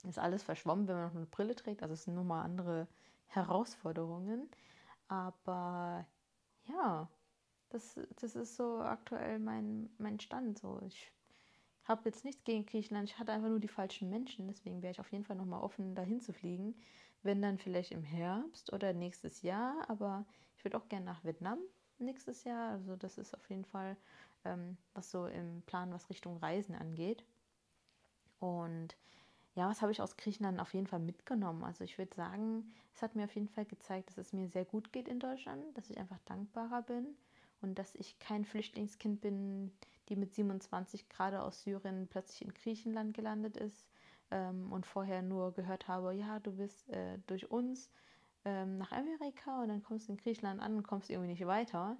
ist 0.06 0.18
alles 0.18 0.42
verschwommen, 0.42 0.86
wenn 0.86 0.96
man 0.96 1.06
noch 1.08 1.16
eine 1.16 1.26
Brille 1.26 1.56
trägt. 1.56 1.82
Also 1.82 1.94
es 1.94 2.04
sind 2.04 2.14
nochmal 2.14 2.44
andere 2.44 2.86
Herausforderungen. 3.26 4.48
Aber 5.08 6.06
ja, 6.66 7.08
das, 7.70 7.98
das 8.16 8.36
ist 8.36 8.56
so 8.56 8.80
aktuell 8.80 9.38
mein, 9.38 9.90
mein 9.98 10.20
Stand. 10.20 10.58
So, 10.58 10.80
ich 10.86 11.10
habe 11.84 12.02
jetzt 12.04 12.24
nichts 12.24 12.44
gegen 12.44 12.66
Griechenland, 12.66 13.08
ich 13.08 13.18
hatte 13.18 13.32
einfach 13.32 13.48
nur 13.48 13.60
die 13.60 13.68
falschen 13.68 14.08
Menschen. 14.08 14.46
Deswegen 14.46 14.82
wäre 14.82 14.92
ich 14.92 15.00
auf 15.00 15.10
jeden 15.10 15.24
Fall 15.24 15.36
nochmal 15.36 15.62
offen, 15.62 15.94
dahin 15.94 16.20
zu 16.20 16.32
fliegen. 16.32 16.76
Wenn 17.22 17.42
dann 17.42 17.58
vielleicht 17.58 17.90
im 17.90 18.04
Herbst 18.04 18.72
oder 18.72 18.92
nächstes 18.92 19.42
Jahr. 19.42 19.74
Aber 19.88 20.26
ich 20.56 20.64
würde 20.64 20.78
auch 20.78 20.88
gerne 20.88 21.06
nach 21.06 21.24
Vietnam 21.24 21.58
nächstes 22.00 22.44
Jahr. 22.44 22.70
Also 22.72 22.96
das 22.96 23.18
ist 23.18 23.34
auf 23.34 23.48
jeden 23.50 23.64
Fall 23.64 23.96
ähm, 24.44 24.76
was 24.94 25.10
so 25.10 25.26
im 25.26 25.62
Plan, 25.62 25.92
was 25.92 26.10
Richtung 26.10 26.36
Reisen 26.38 26.74
angeht. 26.74 27.24
Und 28.40 28.96
ja, 29.54 29.68
was 29.68 29.82
habe 29.82 29.90
ich 29.90 30.00
aus 30.00 30.16
Griechenland 30.16 30.60
auf 30.60 30.72
jeden 30.74 30.86
Fall 30.86 31.00
mitgenommen? 31.00 31.64
Also 31.64 31.82
ich 31.82 31.98
würde 31.98 32.14
sagen, 32.14 32.72
es 32.94 33.02
hat 33.02 33.16
mir 33.16 33.24
auf 33.24 33.34
jeden 33.34 33.48
Fall 33.48 33.64
gezeigt, 33.64 34.08
dass 34.08 34.18
es 34.18 34.32
mir 34.32 34.48
sehr 34.48 34.64
gut 34.64 34.92
geht 34.92 35.08
in 35.08 35.18
Deutschland, 35.18 35.76
dass 35.76 35.90
ich 35.90 35.98
einfach 35.98 36.20
dankbarer 36.26 36.82
bin 36.82 37.16
und 37.60 37.78
dass 37.78 37.94
ich 37.96 38.18
kein 38.20 38.44
Flüchtlingskind 38.44 39.20
bin, 39.20 39.72
die 40.08 40.16
mit 40.16 40.32
27 40.32 41.08
gerade 41.08 41.42
aus 41.42 41.62
Syrien 41.62 42.06
plötzlich 42.08 42.42
in 42.42 42.54
Griechenland 42.54 43.14
gelandet 43.14 43.56
ist 43.56 43.88
ähm, 44.30 44.72
und 44.72 44.86
vorher 44.86 45.22
nur 45.22 45.52
gehört 45.52 45.88
habe, 45.88 46.14
ja, 46.14 46.38
du 46.38 46.52
bist 46.52 46.88
äh, 46.90 47.18
durch 47.26 47.50
uns 47.50 47.90
ähm, 48.44 48.78
nach 48.78 48.92
Amerika 48.92 49.62
und 49.62 49.68
dann 49.68 49.82
kommst 49.82 50.08
du 50.08 50.12
in 50.12 50.18
Griechenland 50.18 50.60
an 50.60 50.76
und 50.76 50.86
kommst 50.86 51.10
irgendwie 51.10 51.30
nicht 51.30 51.46
weiter 51.46 51.96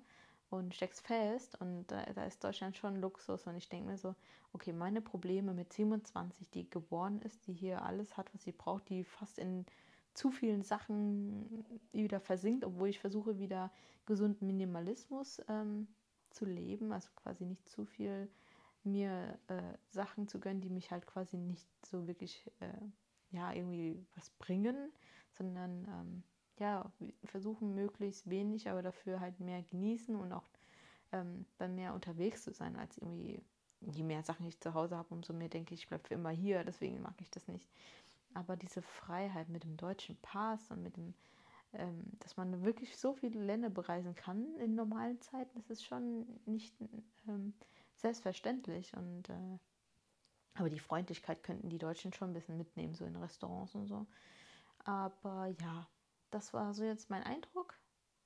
und 0.50 0.74
steckst 0.74 1.06
fest 1.06 1.60
und 1.60 1.86
da, 1.88 2.04
da 2.06 2.24
ist 2.24 2.42
Deutschland 2.42 2.76
schon 2.76 2.96
Luxus 2.96 3.46
und 3.46 3.56
ich 3.56 3.68
denke 3.68 3.90
mir 3.90 3.98
so, 3.98 4.14
okay, 4.52 4.72
meine 4.72 5.00
Probleme 5.00 5.52
mit 5.52 5.72
27, 5.72 6.48
die 6.50 6.70
geboren 6.70 7.20
ist, 7.22 7.46
die 7.46 7.52
hier 7.52 7.82
alles 7.82 8.16
hat, 8.16 8.32
was 8.34 8.44
sie 8.44 8.52
braucht, 8.52 8.88
die 8.88 9.04
fast 9.04 9.38
in 9.38 9.66
zu 10.14 10.30
vielen 10.32 10.62
Sachen 10.62 11.64
wieder 11.92 12.18
versinkt, 12.18 12.64
obwohl 12.64 12.88
ich 12.88 12.98
versuche 12.98 13.38
wieder 13.38 13.70
gesunden 14.04 14.46
Minimalismus 14.46 15.40
ähm, 15.48 15.86
zu 16.30 16.44
leben, 16.44 16.92
also 16.92 17.08
quasi 17.14 17.44
nicht 17.44 17.68
zu 17.68 17.84
viel 17.84 18.28
mir 18.82 19.38
äh, 19.48 19.62
Sachen 19.90 20.26
zu 20.26 20.40
gönnen, 20.40 20.60
die 20.60 20.70
mich 20.70 20.90
halt 20.90 21.06
quasi 21.06 21.36
nicht 21.36 21.68
so 21.86 22.06
wirklich 22.08 22.50
äh, 22.60 22.72
ja 23.30 23.52
irgendwie 23.52 24.04
was 24.16 24.30
bringen, 24.30 24.92
sondern 25.32 25.84
ähm, 25.84 26.22
ja, 26.58 26.90
versuchen 27.24 27.74
möglichst 27.74 28.28
wenig, 28.28 28.68
aber 28.68 28.82
dafür 28.82 29.20
halt 29.20 29.38
mehr 29.40 29.62
genießen 29.62 30.16
und 30.16 30.32
auch 30.32 30.48
ähm, 31.12 31.46
dann 31.58 31.74
mehr 31.74 31.94
unterwegs 31.94 32.42
zu 32.42 32.52
sein, 32.52 32.76
als 32.76 32.98
irgendwie, 32.98 33.42
je 33.80 34.02
mehr 34.02 34.22
Sachen 34.22 34.46
ich 34.46 34.60
zu 34.60 34.74
Hause 34.74 34.96
habe, 34.96 35.14
umso 35.14 35.32
mehr 35.32 35.48
denke 35.48 35.74
ich, 35.74 35.82
ich 35.82 35.88
bleibe 35.88 36.08
für 36.08 36.14
immer 36.14 36.30
hier, 36.30 36.64
deswegen 36.64 37.00
mag 37.00 37.14
ich 37.20 37.30
das 37.30 37.46
nicht. 37.48 37.68
Aber 38.34 38.56
diese 38.56 38.82
Freiheit 38.82 39.48
mit 39.48 39.64
dem 39.64 39.76
deutschen 39.76 40.16
Pass 40.16 40.70
und 40.70 40.82
mit 40.82 40.96
dem, 40.96 41.14
ähm, 41.72 42.04
dass 42.20 42.36
man 42.36 42.64
wirklich 42.64 42.96
so 42.96 43.14
viele 43.14 43.42
Länder 43.42 43.70
bereisen 43.70 44.14
kann 44.14 44.56
in 44.56 44.74
normalen 44.74 45.20
Zeiten, 45.20 45.54
das 45.54 45.70
ist 45.70 45.84
schon 45.84 46.26
nicht 46.44 46.74
ähm, 47.28 47.54
selbstverständlich. 47.96 48.94
Und 48.96 49.28
äh, 49.28 49.58
aber 50.54 50.70
die 50.70 50.80
Freundlichkeit 50.80 51.42
könnten 51.42 51.68
die 51.68 51.78
Deutschen 51.78 52.12
schon 52.12 52.30
ein 52.30 52.34
bisschen 52.34 52.58
mitnehmen, 52.58 52.94
so 52.94 53.04
in 53.04 53.16
Restaurants 53.16 53.74
und 53.74 53.86
so. 53.86 54.06
Aber 54.84 55.46
ja, 55.60 55.86
das 56.30 56.52
war 56.52 56.74
so 56.74 56.84
jetzt 56.84 57.10
mein 57.10 57.22
Eindruck. 57.22 57.74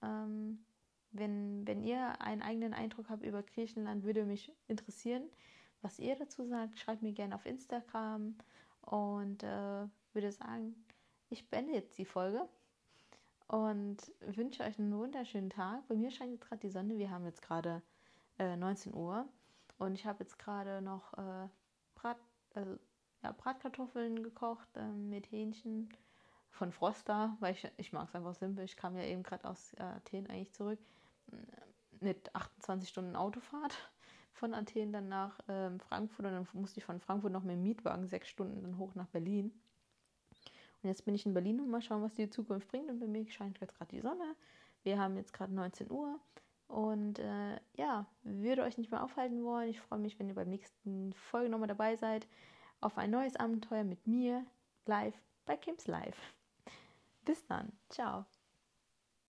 Ähm, 0.02 0.64
wenn, 1.12 1.66
wenn 1.66 1.82
ihr 1.82 2.20
einen 2.20 2.42
eigenen 2.42 2.74
Eindruck 2.74 3.10
habt 3.10 3.22
über 3.22 3.42
Griechenland, 3.42 4.02
würde 4.02 4.24
mich 4.24 4.52
interessieren, 4.66 5.28
was 5.82 5.98
ihr 5.98 6.16
dazu 6.16 6.44
sagt. 6.44 6.78
Schreibt 6.78 7.02
mir 7.02 7.12
gerne 7.12 7.34
auf 7.34 7.46
Instagram 7.46 8.36
und 8.80 9.42
äh, 9.42 9.86
würde 10.12 10.32
sagen, 10.32 10.74
ich 11.28 11.48
beende 11.48 11.74
jetzt 11.74 11.98
die 11.98 12.04
Folge 12.04 12.48
und 13.48 13.98
wünsche 14.20 14.62
euch 14.62 14.78
einen 14.78 14.96
wunderschönen 14.96 15.50
Tag. 15.50 15.86
Bei 15.88 15.94
mir 15.94 16.10
scheint 16.10 16.32
jetzt 16.32 16.48
gerade 16.48 16.60
die 16.60 16.70
Sonne. 16.70 16.98
Wir 16.98 17.10
haben 17.10 17.26
jetzt 17.26 17.42
gerade 17.42 17.82
äh, 18.38 18.56
19 18.56 18.94
Uhr 18.94 19.28
und 19.78 19.94
ich 19.94 20.06
habe 20.06 20.24
jetzt 20.24 20.38
gerade 20.38 20.80
noch 20.80 21.12
äh, 21.14 21.48
Brat, 21.94 22.18
also, 22.54 22.78
ja, 23.22 23.32
Bratkartoffeln 23.32 24.22
gekocht 24.22 24.68
äh, 24.76 24.88
mit 24.92 25.30
Hähnchen 25.30 25.90
von 26.52 26.70
Froster, 26.70 27.36
weil 27.40 27.54
ich, 27.54 27.68
ich 27.76 27.92
mag 27.92 28.08
es 28.08 28.14
einfach 28.14 28.34
simpel. 28.34 28.64
Ich 28.64 28.76
kam 28.76 28.96
ja 28.96 29.04
eben 29.04 29.22
gerade 29.22 29.48
aus 29.48 29.72
äh, 29.74 29.82
Athen 29.82 30.28
eigentlich 30.28 30.52
zurück 30.52 30.78
mit 32.00 32.34
28 32.34 32.88
Stunden 32.88 33.16
Autofahrt 33.16 33.74
von 34.32 34.54
Athen 34.54 34.92
dann 34.92 35.08
nach 35.08 35.38
ähm, 35.48 35.78
Frankfurt 35.80 36.26
und 36.26 36.32
dann 36.32 36.48
musste 36.52 36.80
ich 36.80 36.84
von 36.84 37.00
Frankfurt 37.00 37.32
noch 37.32 37.42
mit 37.42 37.56
dem 37.56 37.62
Mietwagen 37.62 38.08
sechs 38.08 38.28
Stunden 38.28 38.62
dann 38.62 38.78
hoch 38.78 38.94
nach 38.94 39.06
Berlin. 39.08 39.52
Und 40.82 40.88
jetzt 40.88 41.04
bin 41.04 41.14
ich 41.14 41.26
in 41.26 41.34
Berlin 41.34 41.60
und 41.60 41.70
mal 41.70 41.80
schauen, 41.80 42.02
was 42.02 42.14
die 42.14 42.28
Zukunft 42.28 42.68
bringt. 42.68 42.90
Und 42.90 42.98
bei 42.98 43.06
mir 43.06 43.28
scheint 43.30 43.60
jetzt 43.60 43.76
gerade 43.76 43.94
die 43.94 44.00
Sonne. 44.00 44.34
Wir 44.82 44.98
haben 44.98 45.16
jetzt 45.16 45.32
gerade 45.32 45.54
19 45.54 45.90
Uhr. 45.90 46.18
Und 46.66 47.20
äh, 47.20 47.60
ja, 47.76 48.06
würde 48.24 48.62
euch 48.62 48.78
nicht 48.78 48.90
mehr 48.90 49.04
aufhalten 49.04 49.44
wollen. 49.44 49.68
Ich 49.68 49.80
freue 49.80 50.00
mich, 50.00 50.18
wenn 50.18 50.28
ihr 50.28 50.34
beim 50.34 50.48
nächsten 50.48 51.12
Folge 51.12 51.50
nochmal 51.50 51.68
dabei 51.68 51.94
seid. 51.96 52.26
Auf 52.80 52.98
ein 52.98 53.10
neues 53.10 53.36
Abenteuer 53.36 53.84
mit 53.84 54.08
mir 54.08 54.44
live 54.86 55.14
bei 55.44 55.56
Kims 55.56 55.86
Live. 55.86 56.34
Bis 57.24 57.44
dann. 57.46 57.72
Ciao. 57.88 58.26